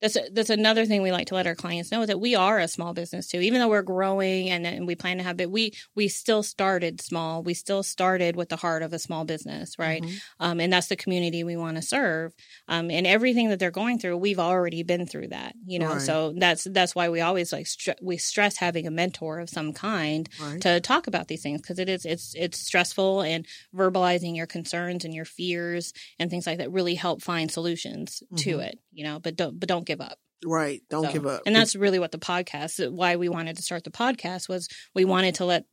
that's 0.00 0.16
that's 0.32 0.50
another 0.50 0.84
thing 0.84 1.02
we 1.02 1.12
like 1.12 1.28
to 1.28 1.34
let 1.34 1.46
our 1.46 1.54
clients 1.54 1.90
know 1.90 2.04
that 2.04 2.20
we 2.20 2.34
are 2.34 2.58
a 2.58 2.68
small 2.68 2.92
business 2.92 3.28
too. 3.28 3.40
Even 3.40 3.60
though 3.60 3.68
we're 3.68 3.82
growing 3.82 4.50
and, 4.50 4.66
and 4.66 4.86
we 4.86 4.94
plan 4.94 5.16
to 5.16 5.22
have 5.22 5.40
it, 5.40 5.50
we 5.50 5.72
we 5.94 6.08
still 6.08 6.42
started 6.42 7.00
small. 7.00 7.42
We 7.42 7.54
still 7.54 7.82
started 7.82 8.36
with 8.36 8.50
the 8.50 8.56
heart 8.56 8.82
of 8.82 8.92
a 8.92 8.98
small 8.98 9.24
business, 9.24 9.78
right? 9.78 10.02
Mm-hmm. 10.02 10.16
Um, 10.40 10.60
and 10.60 10.72
that's 10.72 10.88
the 10.88 10.96
community 10.96 11.44
we 11.44 11.56
want 11.56 11.76
to 11.76 11.82
serve. 11.82 12.34
Um, 12.68 12.90
and 12.90 13.06
everything 13.06 13.48
that 13.48 13.58
they're 13.58 13.70
going 13.70 13.98
through, 13.98 14.18
we've 14.18 14.38
already 14.38 14.82
been 14.82 15.06
through 15.06 15.28
that, 15.28 15.54
you 15.64 15.78
know. 15.78 15.94
Right. 15.94 16.02
So 16.02 16.34
that's 16.36 16.64
that's 16.64 16.94
why 16.94 17.08
we 17.08 17.22
always 17.22 17.52
like 17.52 17.66
we 18.02 18.18
stress 18.18 18.58
having 18.58 18.86
a 18.86 18.90
mentor 18.90 19.40
of 19.40 19.48
some 19.48 19.72
kind 19.72 20.28
right. 20.42 20.60
to 20.60 20.80
talk 20.80 21.06
about 21.06 21.28
these 21.28 21.42
things 21.42 21.62
because 21.62 21.78
it 21.78 21.88
is 21.88 22.04
it's 22.04 22.34
it's 22.34 22.58
stressful 22.58 23.22
and 23.22 23.46
verbalizing 23.74 24.36
your 24.36 24.46
concerns 24.46 25.06
and 25.06 25.14
your 25.14 25.24
fears 25.24 25.94
and 26.18 26.30
things 26.30 26.46
like 26.46 26.58
that 26.58 26.70
really 26.70 26.94
help 26.94 27.22
find 27.22 27.50
solutions 27.50 28.22
mm-hmm. 28.24 28.36
to 28.36 28.58
it, 28.58 28.78
you 28.92 29.04
know. 29.04 29.18
But 29.18 29.36
don't 29.36 29.58
but 29.58 29.70
don't 29.70 29.85
give 29.86 30.00
up. 30.00 30.18
Right. 30.44 30.82
Don't 30.90 31.06
so, 31.06 31.12
give 31.12 31.26
up. 31.26 31.42
And 31.46 31.56
that's 31.56 31.74
really 31.74 31.98
what 31.98 32.12
the 32.12 32.18
podcast, 32.18 32.84
uh, 32.84 32.90
why 32.90 33.16
we 33.16 33.28
wanted 33.28 33.56
to 33.56 33.62
start 33.62 33.84
the 33.84 33.90
podcast 33.90 34.48
was 34.48 34.68
we 34.94 35.04
wanted 35.04 35.36
to 35.36 35.44
let 35.44 35.64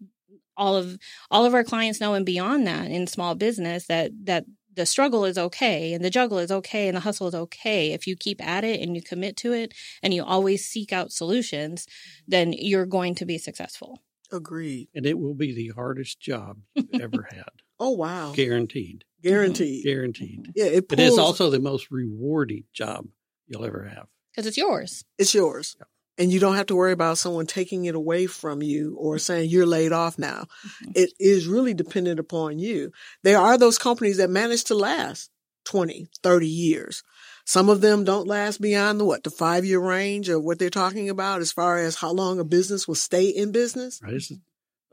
all 0.56 0.76
of 0.76 0.98
all 1.32 1.46
of 1.46 1.54
our 1.54 1.64
clients 1.64 2.00
know 2.00 2.14
and 2.14 2.26
beyond 2.26 2.68
that 2.68 2.90
in 2.90 3.08
small 3.08 3.36
business 3.36 3.88
that 3.88 4.12
that 4.26 4.46
the 4.76 4.86
struggle 4.86 5.24
is 5.26 5.38
okay 5.38 5.94
and 5.94 6.04
the 6.04 6.10
juggle 6.10 6.40
is 6.40 6.52
okay 6.52 6.88
and 6.88 6.98
the 6.98 7.02
hustle 7.02 7.28
is 7.28 7.36
okay. 7.36 7.92
If 7.92 8.08
you 8.08 8.16
keep 8.16 8.44
at 8.44 8.64
it 8.64 8.80
and 8.82 8.96
you 8.96 9.04
commit 9.04 9.38
to 9.38 9.54
it 9.54 9.74
and 10.02 10.14
you 10.14 10.24
always 10.24 10.66
seek 10.66 10.92
out 10.94 11.12
solutions 11.12 11.88
then 12.28 12.54
you're 12.54 12.86
going 12.86 13.16
to 13.16 13.26
be 13.26 13.38
successful. 13.38 14.00
Agreed. 14.32 14.90
And 14.96 15.06
it 15.06 15.20
will 15.20 15.36
be 15.36 15.54
the 15.54 15.74
hardest 15.76 16.20
job 16.20 16.58
you've 16.74 16.88
ever 17.02 17.28
had. 17.30 17.52
Oh 17.80 17.92
wow. 17.92 18.32
Guaranteed. 18.34 19.04
Guaranteed. 19.22 19.84
Guaranteed. 19.84 20.52
Yeah 20.56 20.66
it, 20.66 20.90
pulls, 20.90 21.00
it 21.00 21.04
is 21.04 21.18
also 21.18 21.50
the 21.50 21.60
most 21.60 21.92
rewarding 21.92 22.64
job 22.74 23.06
you'll 23.54 23.66
ever 23.66 23.84
have. 23.84 24.08
Because 24.32 24.48
it's 24.48 24.58
yours. 24.58 25.06
It's 25.18 25.34
yours. 25.34 25.76
Yeah. 25.80 25.86
And 26.18 26.32
you 26.32 26.40
don't 26.40 26.56
have 26.56 26.68
to 26.68 26.76
worry 26.76 26.92
about 26.92 27.18
someone 27.18 27.48
taking 27.48 27.86
it 27.86 27.96
away 27.96 28.28
from 28.28 28.62
you 28.62 28.96
or 29.00 29.18
saying 29.18 29.50
you're 29.50 29.66
laid 29.66 29.92
off 29.92 30.20
now. 30.20 30.46
Mm-hmm. 30.66 30.92
It 30.96 31.14
is 31.20 31.48
really 31.48 31.74
dependent 31.74 32.20
upon 32.20 32.60
you. 32.60 32.92
There 33.24 33.40
are 33.40 33.58
those 33.58 33.80
companies 33.80 34.18
that 34.18 34.30
manage 34.30 34.66
to 34.66 34.76
last 34.76 35.32
20, 35.66 36.10
30 36.22 36.48
years. 36.48 37.04
Some 37.46 37.68
of 37.68 37.82
them 37.82 38.04
don't 38.04 38.28
last 38.28 38.62
beyond 38.62 39.00
the 39.00 39.06
what, 39.06 39.24
the 39.24 39.30
five 39.30 39.66
year 39.66 39.80
range 39.80 40.30
of 40.30 40.44
what 40.44 40.60
they're 40.60 40.70
talking 40.70 41.10
about 41.10 41.42
as 41.42 41.52
far 41.52 41.80
as 41.80 41.96
how 41.96 42.12
long 42.12 42.40
a 42.40 42.46
business 42.46 42.88
will 42.88 42.96
stay 42.96 43.28
in 43.28 43.52
business. 43.52 44.00
Right. 44.04 44.14
It's 44.14 44.32
a 44.32 44.36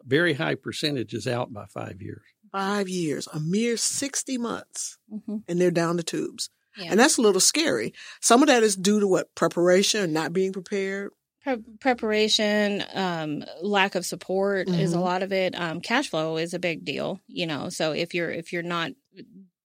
very 0.05 0.35
high 0.35 0.55
percentage 0.55 1.15
is 1.15 1.27
out 1.27 1.53
by 1.53 1.67
five 1.67 2.01
years. 2.01 2.23
Five 2.51 2.89
years, 2.89 3.29
a 3.33 3.39
mere 3.39 3.77
60 3.77 4.39
months, 4.39 4.99
mm-hmm. 5.13 5.37
and 5.47 5.61
they're 5.61 5.71
down 5.71 5.97
the 5.97 6.03
tubes. 6.03 6.51
Yeah. 6.77 6.91
And 6.91 7.01
that's 7.01 7.19
a 7.19 7.23
little 7.23 7.41
scary. 7.41 7.95
Some 8.21 8.43
of 8.43 8.49
that 8.49 8.63
is 8.63 8.77
due 8.77 9.01
to 9.01 9.07
what 9.07 9.35
preparation, 9.35 10.13
not 10.13 10.33
being 10.33 10.53
prepared. 10.53 11.11
Pre- 11.43 11.65
preparation, 11.81 12.85
um, 12.95 13.45
lack 13.63 13.95
of 13.95 14.05
support 14.05 14.69
mm-hmm. 14.69 14.79
is 14.79 14.93
a 14.93 14.97
mm-hmm. 14.97 15.05
lot 15.05 15.23
of 15.23 15.33
it. 15.33 15.59
Um, 15.59 15.81
cash 15.81 16.11
flow 16.11 16.37
is 16.37 16.55
a 16.55 16.59
big 16.59 16.85
deal, 16.85 17.21
you 17.27 17.47
know. 17.47 17.71
So 17.71 17.93
if 17.93 18.15
you're 18.15 18.31
if 18.31 18.53
you're 18.53 18.63
not 18.63 18.93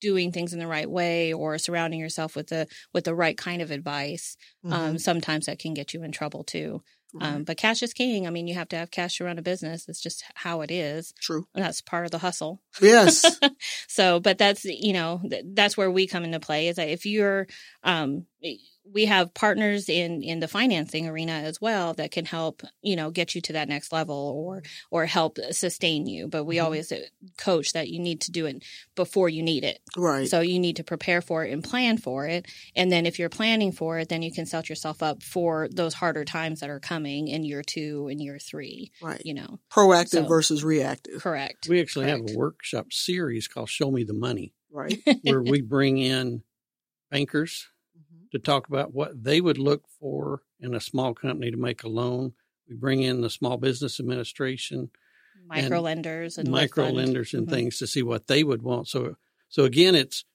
doing 0.02 0.32
things 0.32 0.54
in 0.54 0.60
the 0.60 0.68
right 0.68 0.90
way 0.90 1.34
or 1.34 1.58
surrounding 1.58 2.00
yourself 2.00 2.36
with 2.36 2.48
the 2.48 2.68
with 2.94 3.04
the 3.04 3.16
right 3.16 3.38
kind 3.38 3.62
of 3.62 3.72
advice, 3.72 4.38
um, 4.64 4.72
mm-hmm. 4.72 4.82
um, 4.82 4.98
sometimes 4.98 5.48
that 5.48 5.60
can 5.60 5.74
get 5.74 5.94
you 5.94 6.04
in 6.04 6.12
trouble 6.12 6.44
too. 6.44 6.82
Um, 7.20 7.44
but 7.44 7.58
cash 7.58 7.82
is 7.82 7.94
king. 7.94 8.28
I 8.28 8.30
mean, 8.30 8.48
you 8.48 8.56
have 8.56 8.68
to 8.70 8.76
have 8.76 8.92
cash 8.92 9.18
to 9.18 9.24
run 9.24 9.38
a 9.40 9.42
business. 9.42 9.88
It's 9.88 10.02
just 10.02 10.24
how 10.34 10.62
it 10.62 10.72
is. 10.72 11.14
True. 11.20 11.48
And 11.56 11.64
that's 11.64 11.82
part 11.82 12.06
of 12.06 12.12
the 12.12 12.18
hustle. 12.18 12.62
Yes. 12.82 13.40
so, 13.88 14.20
but 14.20 14.38
that's, 14.38 14.66
you 14.66 14.94
know, 14.94 15.22
that's 15.46 15.78
where 15.78 15.90
we 15.90 16.08
come 16.08 16.26
into 16.26 16.40
play 16.40 16.68
is 16.68 16.76
that 16.76 16.90
if 16.90 17.06
you're, 17.06 17.48
um, 17.84 18.26
we 18.94 19.06
have 19.06 19.34
partners 19.34 19.90
in 19.90 20.24
in 20.24 20.40
the 20.40 20.48
financing 20.48 21.08
arena 21.08 21.34
as 21.34 21.60
well 21.60 21.94
that 21.96 22.12
can 22.12 22.26
help 22.26 22.62
you 22.82 22.96
know 22.96 23.12
get 23.12 23.36
you 23.36 23.42
to 23.42 23.54
that 23.54 23.68
next 23.68 23.92
level 23.92 24.34
or 24.36 24.64
or 24.92 25.06
help 25.06 25.38
sustain 25.52 26.06
you. 26.06 26.28
But 26.28 26.46
we 26.46 26.58
mm-hmm. 26.58 26.66
always 26.66 26.92
uh, 26.92 27.02
coach 27.38 27.74
that 27.74 27.90
you 27.90 28.00
need 28.00 28.22
to 28.22 28.32
do 28.32 28.46
it 28.46 28.64
before 28.96 29.30
you 29.30 29.44
need 29.44 29.64
it. 29.64 29.80
Right. 29.98 30.28
So 30.28 30.42
you 30.42 30.60
need 30.60 30.78
to 30.78 30.84
prepare 30.84 31.22
for 31.22 31.46
it 31.46 31.52
and 31.52 31.64
plan 31.64 31.98
for 31.98 32.28
it. 32.28 32.48
And 32.76 32.92
then 32.92 33.06
if 33.06 33.20
you're 33.20 33.30
planning 33.30 33.72
for 33.72 34.00
it 34.00 34.10
then 34.10 34.22
you 34.22 34.32
can 34.32 34.46
set 34.46 34.70
yourself 34.70 35.02
up 35.02 35.24
for 35.24 35.68
those 35.72 35.94
harder 35.94 36.26
times 36.26 36.60
that 36.60 36.70
are 36.70 36.80
coming 36.80 37.28
in 37.28 37.44
year 37.44 37.64
two 37.64 38.08
and 38.10 38.22
year 38.22 38.40
three 38.40 38.92
right. 39.02 39.22
you 39.26 39.34
know. 39.34 39.60
Proactive 39.72 40.10
so, 40.10 40.26
versus 40.26 40.64
reactive. 40.64 41.22
Correct. 41.22 41.68
We 41.70 41.82
actually 41.82 42.06
correct. 42.06 42.30
have 42.30 42.36
a 42.36 42.40
workshop 42.40 42.92
series 42.92 43.48
called 43.48 43.70
show 43.70 43.92
me 43.92 44.04
the 44.04 44.14
money 44.14 44.54
right. 44.72 45.00
where 45.24 45.42
we 45.42 45.62
bring 45.62 45.98
in 45.98 46.44
bankers 47.12 47.68
to 48.36 48.40
talk 48.40 48.68
about 48.68 48.94
what 48.94 49.24
they 49.24 49.42
would 49.42 49.58
look 49.58 49.84
for 50.00 50.42
in 50.60 50.76
a 50.76 50.82
small 50.82 51.14
company 51.14 51.52
to 51.52 51.58
make 51.58 51.84
a 51.84 51.90
loan. 51.90 52.34
We 52.68 52.76
bring 52.76 53.02
in 53.02 53.22
the 53.22 53.30
Small 53.30 53.58
Business 53.58 54.00
Administration, 54.00 54.90
micro 55.48 55.82
lenders, 55.82 56.38
and, 56.38 56.48
and 56.48 56.54
micro 56.54 56.90
lenders 56.90 57.34
and 57.34 57.46
mm-hmm. 57.46 57.56
things 57.56 57.78
to 57.80 57.88
see 57.88 58.04
what 58.04 58.28
they 58.28 58.44
would 58.44 58.62
want. 58.62 58.88
So, 58.88 59.16
so 59.50 59.64
again, 59.64 59.96
it's 59.96 60.26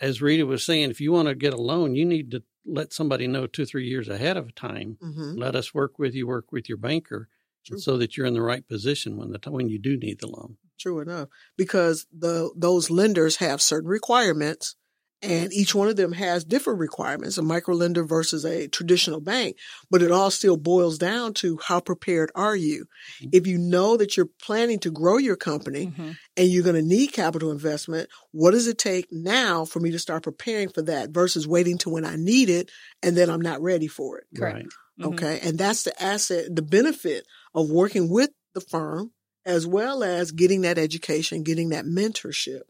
as 0.00 0.22
Rita 0.22 0.46
was 0.46 0.64
saying, 0.64 0.90
if 0.90 1.00
you 1.00 1.12
want 1.12 1.28
to 1.28 1.34
get 1.34 1.54
a 1.54 1.60
loan, 1.60 1.94
you 1.94 2.04
need 2.04 2.30
to 2.32 2.42
let 2.66 2.92
somebody 2.92 3.26
know 3.26 3.46
two, 3.46 3.64
three 3.64 3.86
years 3.86 4.08
ahead 4.08 4.36
of 4.36 4.54
time. 4.54 4.98
Mm-hmm. 5.02 5.38
Let 5.38 5.54
us 5.54 5.74
work 5.74 5.98
with 5.98 6.14
you, 6.14 6.26
work 6.26 6.52
with 6.52 6.68
your 6.68 6.78
banker, 6.78 7.28
so 7.76 7.96
that 7.98 8.16
you're 8.16 8.26
in 8.26 8.34
the 8.34 8.42
right 8.42 8.66
position 8.66 9.16
when 9.16 9.30
the 9.30 9.50
when 9.50 9.68
you 9.68 9.78
do 9.78 9.96
need 9.96 10.20
the 10.20 10.26
loan. 10.26 10.56
True 10.78 11.00
enough, 11.00 11.28
because 11.56 12.06
the 12.12 12.50
those 12.56 12.90
lenders 12.90 13.36
have 13.36 13.60
certain 13.60 13.88
requirements 13.88 14.76
and 15.22 15.52
each 15.52 15.74
one 15.74 15.88
of 15.88 15.96
them 15.96 16.12
has 16.12 16.44
different 16.44 16.78
requirements, 16.78 17.36
a 17.36 17.42
microlender 17.42 18.08
versus 18.08 18.44
a 18.44 18.68
traditional 18.68 19.20
bank, 19.20 19.56
but 19.90 20.02
it 20.02 20.10
all 20.10 20.30
still 20.30 20.56
boils 20.56 20.96
down 20.96 21.34
to 21.34 21.58
how 21.62 21.80
prepared 21.80 22.32
are 22.34 22.56
you? 22.56 22.86
Mm-hmm. 23.20 23.28
If 23.32 23.46
you 23.46 23.58
know 23.58 23.96
that 23.98 24.16
you're 24.16 24.30
planning 24.42 24.78
to 24.80 24.90
grow 24.90 25.18
your 25.18 25.36
company 25.36 25.88
mm-hmm. 25.88 26.12
and 26.36 26.48
you're 26.48 26.64
going 26.64 26.76
to 26.76 26.82
need 26.82 27.08
capital 27.08 27.50
investment, 27.50 28.08
what 28.32 28.52
does 28.52 28.66
it 28.66 28.78
take 28.78 29.08
now 29.10 29.64
for 29.66 29.80
me 29.80 29.90
to 29.90 29.98
start 29.98 30.22
preparing 30.22 30.70
for 30.70 30.82
that 30.82 31.10
versus 31.10 31.46
waiting 31.46 31.76
to 31.78 31.90
when 31.90 32.06
I 32.06 32.16
need 32.16 32.48
it 32.48 32.70
and 33.02 33.16
then 33.16 33.28
I'm 33.28 33.42
not 33.42 33.60
ready 33.60 33.88
for 33.88 34.18
it? 34.18 34.26
Right. 34.38 34.64
Mm-hmm. 34.64 35.04
Okay. 35.04 35.40
And 35.42 35.58
that's 35.58 35.82
the 35.82 36.02
asset, 36.02 36.54
the 36.54 36.62
benefit 36.62 37.26
of 37.54 37.70
working 37.70 38.08
with 38.08 38.30
the 38.54 38.60
firm 38.60 39.12
as 39.44 39.66
well 39.66 40.02
as 40.02 40.32
getting 40.32 40.62
that 40.62 40.78
education, 40.78 41.42
getting 41.42 41.70
that 41.70 41.84
mentorship. 41.84 42.62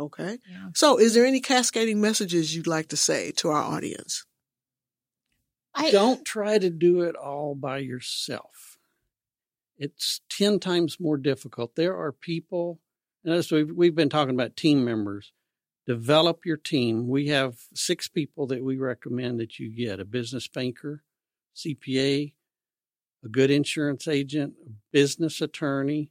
Okay. 0.00 0.38
Yeah. 0.50 0.68
So, 0.74 0.98
is 0.98 1.14
there 1.14 1.26
any 1.26 1.40
cascading 1.40 2.00
messages 2.00 2.56
you'd 2.56 2.66
like 2.66 2.88
to 2.88 2.96
say 2.96 3.32
to 3.32 3.50
our 3.50 3.62
audience? 3.62 4.24
I 5.74 5.90
don't 5.90 6.24
try 6.24 6.58
to 6.58 6.70
do 6.70 7.02
it 7.02 7.14
all 7.14 7.54
by 7.54 7.78
yourself. 7.78 8.78
It's 9.78 10.20
10 10.30 10.58
times 10.58 10.98
more 10.98 11.16
difficult. 11.16 11.76
There 11.76 11.96
are 11.96 12.12
people, 12.12 12.80
and 13.24 13.34
as 13.34 13.52
we've, 13.52 13.70
we've 13.70 13.94
been 13.94 14.08
talking 14.08 14.34
about 14.34 14.56
team 14.56 14.84
members, 14.84 15.32
develop 15.86 16.40
your 16.44 16.56
team. 16.56 17.08
We 17.08 17.28
have 17.28 17.56
six 17.74 18.08
people 18.08 18.46
that 18.48 18.64
we 18.64 18.78
recommend 18.78 19.38
that 19.40 19.58
you 19.58 19.70
get 19.70 20.00
a 20.00 20.04
business 20.04 20.48
banker, 20.48 21.02
CPA, 21.56 22.32
a 23.24 23.28
good 23.28 23.50
insurance 23.50 24.08
agent, 24.08 24.54
a 24.66 24.70
business 24.92 25.40
attorney, 25.40 26.10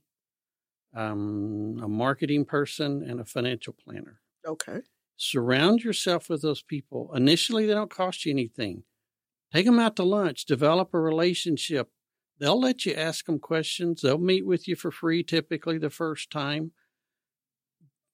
um, 0.95 1.79
a 1.83 1.87
marketing 1.87 2.45
person, 2.45 3.03
and 3.03 3.19
a 3.19 3.25
financial 3.25 3.73
planner. 3.73 4.21
Okay. 4.45 4.81
Surround 5.17 5.83
yourself 5.83 6.29
with 6.29 6.41
those 6.41 6.61
people. 6.61 7.11
Initially, 7.13 7.65
they 7.65 7.73
don't 7.73 7.89
cost 7.89 8.25
you 8.25 8.31
anything. 8.31 8.83
Take 9.53 9.65
them 9.65 9.79
out 9.79 9.95
to 9.97 10.03
lunch, 10.03 10.45
develop 10.45 10.93
a 10.93 10.99
relationship. 10.99 11.89
They'll 12.39 12.59
let 12.59 12.85
you 12.85 12.93
ask 12.93 13.25
them 13.25 13.39
questions. 13.39 14.01
They'll 14.01 14.17
meet 14.17 14.45
with 14.45 14.67
you 14.67 14.75
for 14.75 14.91
free 14.91 15.23
typically 15.23 15.77
the 15.77 15.89
first 15.89 16.31
time. 16.31 16.71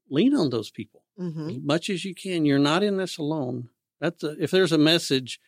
Lean 0.10 0.36
on 0.36 0.50
those 0.50 0.72
people 0.72 1.04
mm-hmm. 1.20 1.50
as 1.50 1.58
much 1.62 1.90
as 1.90 2.06
you 2.06 2.16
can. 2.16 2.46
You're 2.46 2.60
not 2.60 2.84
in 2.84 2.98
this 2.98 3.18
alone. 3.18 3.70
That's 4.00 4.24
a, 4.24 4.36
if 4.42 4.52
there's 4.52 4.72
a 4.72 4.78
message 4.78 5.40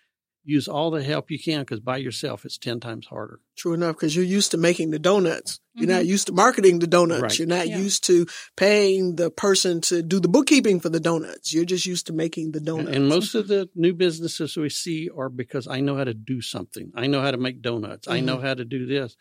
use 0.48 0.68
all 0.70 0.92
the 0.92 1.04
help 1.04 1.30
you 1.30 1.38
can 1.38 1.60
because 1.60 1.82
by 1.82 1.98
yourself 1.98 2.46
it's 2.46 2.58
10 2.58 2.80
times 2.80 3.06
harder. 3.06 3.42
True 3.58 3.74
enough, 3.74 3.98
because 3.98 4.16
you're 4.16 4.26
used 4.26 4.52
to 4.52 4.58
making 4.58 4.92
the 4.92 5.00
donuts. 5.00 5.60
You're 5.74 5.88
mm-hmm. 5.88 5.98
not 5.98 6.06
used 6.06 6.28
to 6.28 6.34
marketing 6.34 6.80
the 6.80 6.88
donuts. 6.88 7.22
Right. 7.22 7.40
You're 7.40 7.48
not 7.50 7.68
yeah. 7.68 7.78
used 7.78 8.06
to 8.06 8.26
paying 8.56 9.18
the 9.18 9.30
person 9.30 9.82
to 9.82 10.02
do 10.02 10.22
the 10.22 10.30
bookkeeping 10.30 10.80
for 10.80 10.90
the 10.90 11.02
donuts. 11.02 11.54
You're 11.54 11.66
just 11.66 11.86
used 11.86 12.08
to 12.08 12.14
making 12.14 12.54
the 12.54 12.62
donuts. 12.62 12.88
And, 12.88 12.96
and 12.96 13.10
most 13.10 13.36
of 13.36 13.50
the 13.50 13.70
new 13.76 13.94
businesses 13.94 14.56
we 14.56 14.70
see 14.70 15.10
are 15.16 15.30
because 15.30 15.68
I 15.68 15.82
know 15.82 15.98
how 15.98 16.06
to 16.06 16.14
do 16.14 16.42
something. 16.42 16.92
I 16.96 17.08
know 17.08 17.22
how 17.22 17.32
to 17.32 17.38
make 17.38 17.62
donuts. 17.62 18.08
Mm-hmm. 18.08 18.16
I 18.16 18.20
know 18.22 18.38
mm-hmm. 18.38 18.46
how 18.46 18.54
to 18.54 18.66
do 18.66 18.86
this. 18.86 19.18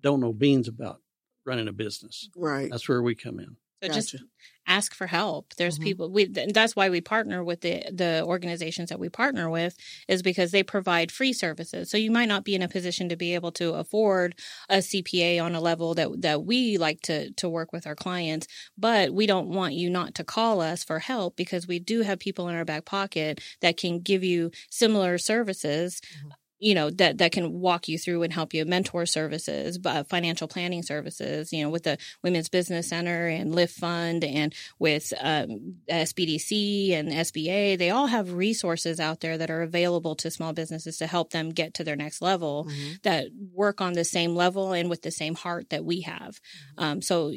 Don't 0.00 0.20
know 0.20 0.32
beans 0.32 0.68
about 0.68 1.00
running 1.44 1.66
a 1.66 1.72
business. 1.72 2.28
Right. 2.36 2.70
That's 2.70 2.88
where 2.88 3.02
we 3.02 3.16
come 3.16 3.40
in. 3.40 3.56
So 3.82 3.88
Gotcha. 3.88 4.18
just 4.18 4.22
ask 4.66 4.94
for 4.94 5.06
help. 5.06 5.54
There's 5.56 5.78
Mhm. 5.78 5.78
people 5.78 6.10
we 6.12 6.24
and 6.36 6.54
that's 6.54 6.76
why 6.76 6.90
we 6.90 7.00
partner 7.00 7.42
with 7.42 7.62
the 7.62 7.82
the 7.92 8.22
organizations 8.26 8.90
that 8.90 9.00
we 9.00 9.08
partner 9.08 9.50
with 9.50 9.74
is 10.06 10.22
because 10.22 10.52
they 10.52 10.62
provide 10.62 11.10
free 11.10 11.32
services. 11.32 11.90
So 11.90 11.96
you 11.96 12.10
might 12.10 12.28
not 12.28 12.44
be 12.44 12.54
in 12.54 12.62
a 12.62 12.68
position 12.68 13.08
to 13.08 13.16
be 13.16 13.34
able 13.34 13.52
to 13.52 13.74
afford 13.74 14.38
a 14.68 14.82
CPA 14.82 15.38
on 15.40 15.54
a 15.54 15.60
level 15.60 15.94
that 15.94 16.10
that 16.20 16.44
we 16.44 16.76
like 16.78 17.00
to 17.02 17.32
to 17.32 17.48
work 17.48 17.72
with 17.72 17.86
our 17.86 17.96
clients, 17.96 18.46
but 18.76 19.12
we 19.14 19.26
don't 19.26 19.48
want 19.48 19.74
you 19.74 19.90
not 19.90 20.14
to 20.16 20.24
call 20.24 20.60
us 20.60 20.84
for 20.84 20.98
help 20.98 21.36
because 21.36 21.66
we 21.66 21.78
do 21.78 22.02
have 22.02 22.18
people 22.18 22.48
in 22.48 22.54
our 22.54 22.64
back 22.64 22.84
pocket 22.84 23.40
that 23.62 23.76
can 23.76 24.00
give 24.00 24.22
you 24.22 24.50
similar 24.70 25.18
services 25.18 26.00
Mhm. 26.10 26.34
You 26.60 26.74
know 26.74 26.90
that 26.90 27.18
that 27.18 27.32
can 27.32 27.60
walk 27.60 27.88
you 27.88 27.98
through 27.98 28.22
and 28.22 28.32
help 28.32 28.54
you 28.54 28.64
mentor 28.64 29.06
services 29.06 29.78
uh, 29.84 30.04
financial 30.04 30.46
planning 30.46 30.82
services 30.82 31.52
you 31.52 31.62
know 31.64 31.70
with 31.70 31.82
the 31.84 31.98
women's 32.22 32.48
business 32.48 32.88
center 32.88 33.26
and 33.28 33.54
lift 33.54 33.74
fund 33.78 34.22
and 34.24 34.54
with 34.78 35.12
um, 35.20 35.76
sbdc 35.90 36.92
and 36.92 37.08
sba 37.10 37.78
they 37.78 37.90
all 37.90 38.06
have 38.06 38.32
resources 38.32 39.00
out 39.00 39.20
there 39.20 39.38
that 39.38 39.50
are 39.50 39.62
available 39.62 40.14
to 40.14 40.30
small 40.30 40.52
businesses 40.52 40.98
to 40.98 41.06
help 41.06 41.30
them 41.30 41.50
get 41.50 41.74
to 41.74 41.84
their 41.84 41.96
next 41.96 42.20
level 42.22 42.66
Mhm. 42.68 43.02
that 43.02 43.26
work 43.54 43.80
on 43.80 43.94
the 43.94 44.04
same 44.04 44.34
level 44.34 44.72
and 44.72 44.90
with 44.90 45.02
the 45.02 45.10
same 45.10 45.34
heart 45.34 45.70
that 45.70 45.84
we 45.84 46.02
have 46.02 46.40
um, 46.78 47.00
so 47.02 47.32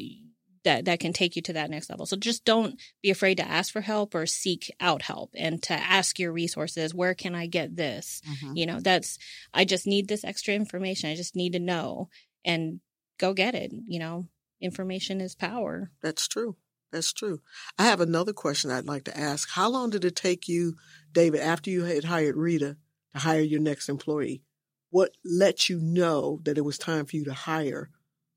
that 0.64 0.86
that 0.86 1.00
can 1.00 1.14
take 1.14 1.36
you 1.36 1.42
to 1.44 1.54
that 1.54 1.70
next 1.70 1.90
level. 1.90 2.06
So 2.06 2.16
just 2.16 2.46
don't 2.46 2.80
be 3.02 3.10
afraid 3.10 3.36
to 3.38 3.48
ask 3.48 3.72
for 3.72 3.82
help 3.82 4.16
or 4.16 4.26
seek 4.26 4.74
out 4.80 5.02
help 5.02 5.32
and 5.36 5.62
to 5.64 5.74
ask 5.74 6.20
your 6.20 6.32
resources, 6.32 6.94
where 6.94 7.14
can 7.14 7.36
I 7.36 7.48
get 7.48 7.76
this? 7.76 8.22
Mhm. 8.26 8.58
You 8.58 8.66
know, 8.66 8.80
that's 8.80 9.18
I 9.54 9.66
just 9.66 9.86
need 9.88 10.08
this 10.08 10.24
extra 10.24 10.54
information. 10.54 11.10
I 11.10 11.16
just 11.16 11.36
need 11.36 11.54
to 11.54 11.60
know 11.60 12.10
and 12.46 12.80
go 13.18 13.34
get 13.34 13.56
it, 13.56 13.72
you 13.86 14.00
know. 14.00 14.28
Information 14.62 15.20
is 15.20 15.36
power. 15.36 15.92
That's 16.02 16.26
true. 16.28 16.56
That's 16.92 17.12
true. 17.12 17.42
I 17.78 17.84
have 17.84 18.00
another 18.00 18.32
question 18.32 18.72
I'd 18.72 18.86
like 18.86 19.04
to 19.06 19.18
ask. 19.18 19.50
How 19.50 19.68
long 19.70 19.90
did 19.90 20.06
it 20.06 20.16
take 20.16 20.48
you, 20.48 20.78
David, 21.12 21.42
after 21.42 21.70
you 21.70 21.84
had 21.84 22.06
hired 22.06 22.38
Rita 22.38 22.78
to 23.14 23.20
hire 23.20 23.42
your 23.42 23.60
next 23.60 23.90
employee? 23.90 24.44
What 24.90 25.18
let 25.26 25.70
you 25.70 25.80
know 25.80 26.40
that 26.44 26.58
it 26.58 26.62
was 26.62 26.78
time 26.78 27.06
for 27.06 27.16
you 27.18 27.26
to 27.26 27.34
hire? 27.34 27.90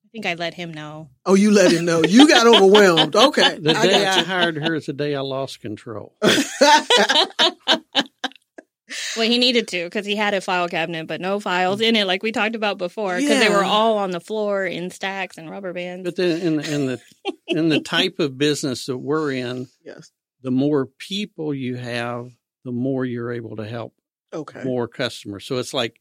I 0.06 0.08
think 0.12 0.26
I 0.26 0.34
let 0.34 0.54
him 0.54 0.72
know. 0.72 1.10
Oh, 1.24 1.34
you 1.34 1.50
let 1.50 1.72
him 1.72 1.84
know. 1.84 2.02
You 2.04 2.28
got 2.28 2.46
overwhelmed. 2.46 3.16
Okay. 3.16 3.58
The 3.58 3.72
day 3.72 4.06
I, 4.06 4.20
I 4.20 4.22
hired 4.22 4.56
her 4.56 4.76
is 4.76 4.86
the 4.86 4.92
day 4.92 5.16
I 5.16 5.20
lost 5.20 5.60
control. 5.60 6.14
Well, 9.16 9.28
he 9.28 9.38
needed 9.38 9.66
to 9.68 9.84
because 9.84 10.06
he 10.06 10.14
had 10.14 10.32
a 10.34 10.40
file 10.40 10.68
cabinet, 10.68 11.06
but 11.08 11.20
no 11.20 11.40
files 11.40 11.80
in 11.80 11.96
it, 11.96 12.06
like 12.06 12.22
we 12.22 12.30
talked 12.30 12.54
about 12.54 12.78
before, 12.78 13.16
because 13.16 13.40
they 13.40 13.48
were 13.48 13.64
all 13.64 13.98
on 13.98 14.10
the 14.12 14.20
floor 14.20 14.64
in 14.64 14.90
stacks 14.90 15.38
and 15.38 15.50
rubber 15.50 15.72
bands. 15.72 16.04
But 16.04 16.16
then 16.16 16.40
in 16.40 16.56
the, 16.56 16.74
in 16.74 16.86
the 16.86 17.00
in 17.48 17.68
the 17.68 17.80
type 17.80 18.20
of 18.20 18.38
business 18.38 18.86
that 18.86 18.96
we're 18.96 19.32
in, 19.32 19.66
yes. 19.84 20.12
the 20.42 20.52
more 20.52 20.86
people 20.86 21.52
you 21.52 21.76
have, 21.76 22.30
the 22.64 22.70
more 22.72 23.04
you're 23.04 23.32
able 23.32 23.56
to 23.56 23.66
help 23.66 23.92
Okay. 24.32 24.62
more 24.62 24.86
customers. 24.86 25.44
So 25.46 25.56
it's 25.56 25.74
like, 25.74 25.98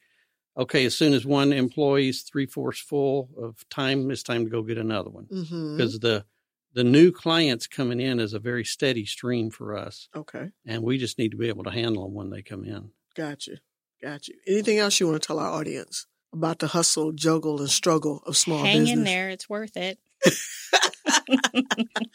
okay, 0.58 0.86
as 0.86 0.96
soon 0.96 1.14
as 1.14 1.26
one 1.26 1.52
employee's 1.54 2.22
three 2.22 2.46
fourths 2.46 2.80
full 2.80 3.30
of 3.38 3.68
time, 3.70 4.10
it's 4.12 4.24
time 4.24 4.46
to 4.46 4.50
go 4.50 4.62
get 4.62 4.78
another 4.78 5.10
one 5.10 5.26
mm-hmm. 5.26 5.78
because 5.78 6.00
the 6.00 6.26
the 6.74 6.84
new 6.84 7.12
clients 7.12 7.68
coming 7.68 8.02
in 8.02 8.20
is 8.20 8.34
a 8.34 8.40
very 8.40 8.66
steady 8.66 9.06
stream 9.06 9.50
for 9.50 9.78
us, 9.78 10.10
Okay. 10.16 10.52
and 10.66 10.84
we 10.84 10.98
just 10.98 11.18
need 11.18 11.32
to 11.32 11.38
be 11.38 11.48
able 11.48 11.64
to 11.64 11.72
handle 11.72 12.04
them 12.04 12.14
when 12.14 12.30
they 12.30 12.42
come 12.42 12.66
in. 12.66 12.92
Got 13.16 13.48
you. 13.48 13.58
Got 14.02 14.28
you. 14.28 14.36
Anything 14.46 14.80
else 14.80 15.00
you 15.00 15.08
want 15.08 15.22
to 15.22 15.26
tell 15.26 15.40
our 15.40 15.52
audience 15.52 16.06
about 16.34 16.60
the 16.60 16.68
hustle, 16.68 17.14
juggle, 17.14 17.62
and 17.62 17.70
struggle 17.70 18.22
of 18.26 18.36
small 18.36 18.58
business? 18.58 18.74
Hang 18.74 18.82
business? 18.82 18.98
in 18.98 19.04
there. 19.06 19.30
It's 19.30 19.50
worth 19.50 19.78
it. 19.78 20.00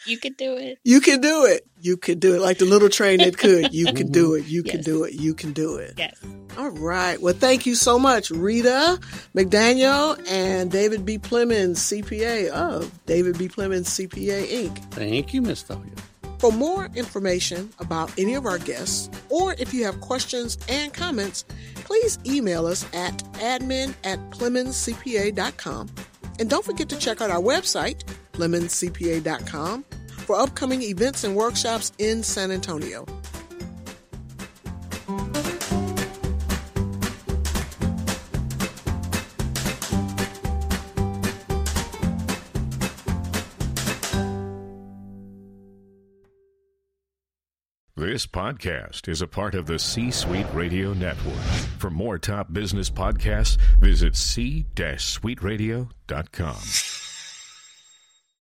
you 0.06 0.18
could 0.18 0.36
do 0.36 0.56
it. 0.56 0.78
You 0.84 1.00
can 1.00 1.20
do 1.20 1.44
it. 1.44 1.66
You 1.80 1.96
can 1.96 2.18
do 2.18 2.34
it. 2.34 2.40
Like 2.40 2.58
the 2.58 2.64
little 2.64 2.88
train 2.88 3.18
that 3.18 3.38
could. 3.38 3.72
You 3.72 3.92
can 3.92 4.10
do 4.10 4.34
it. 4.34 4.46
You 4.46 4.62
can 4.62 4.82
do 4.82 5.04
it. 5.04 5.14
You 5.14 5.34
can 5.34 5.52
do 5.52 5.76
it. 5.76 5.94
Yes. 5.96 6.20
All 6.58 6.70
right. 6.70 7.20
Well, 7.20 7.34
thank 7.34 7.66
you 7.66 7.74
so 7.74 7.98
much, 7.98 8.30
Rita 8.30 8.98
McDaniel 9.34 10.20
and 10.28 10.70
David 10.70 11.04
B. 11.04 11.18
Plemons, 11.18 11.76
CPA 11.76 12.48
of 12.50 12.92
David 13.06 13.38
B. 13.38 13.48
Plemons 13.48 13.86
CPA 13.86 14.46
Inc. 14.46 14.78
Thank 14.92 15.32
you, 15.32 15.42
Miss 15.42 15.62
Dahlia. 15.62 15.92
For 16.38 16.50
more 16.50 16.88
information 16.94 17.70
about 17.80 18.10
any 18.18 18.34
of 18.34 18.46
our 18.46 18.58
guests, 18.58 19.10
or 19.28 19.52
if 19.58 19.74
you 19.74 19.84
have 19.84 20.00
questions 20.00 20.56
and 20.70 20.92
comments, 20.92 21.44
please 21.76 22.18
email 22.24 22.66
us 22.66 22.84
at 22.94 23.18
admin 23.34 23.94
at 24.04 24.18
PlemonsCPA.com. 24.30 25.90
And 26.38 26.48
don't 26.48 26.64
forget 26.64 26.88
to 26.88 26.98
check 26.98 27.20
out 27.20 27.30
our 27.30 27.42
website, 27.42 28.04
PlemonsCPA.com, 28.40 29.84
for 30.08 30.36
upcoming 30.36 30.82
events 30.82 31.24
and 31.24 31.36
workshops 31.36 31.92
in 31.98 32.22
San 32.22 32.50
Antonio. 32.50 33.04
This 47.96 48.26
podcast 48.26 49.08
is 49.08 49.22
a 49.22 49.26
part 49.26 49.54
of 49.54 49.66
the 49.66 49.78
C 49.78 50.10
Suite 50.10 50.46
Radio 50.54 50.94
Network. 50.94 51.36
For 51.78 51.90
more 51.90 52.18
top 52.18 52.52
business 52.52 52.90
podcasts, 52.90 53.56
visit 53.78 54.16
c-suiteradio.com. 54.16 57.09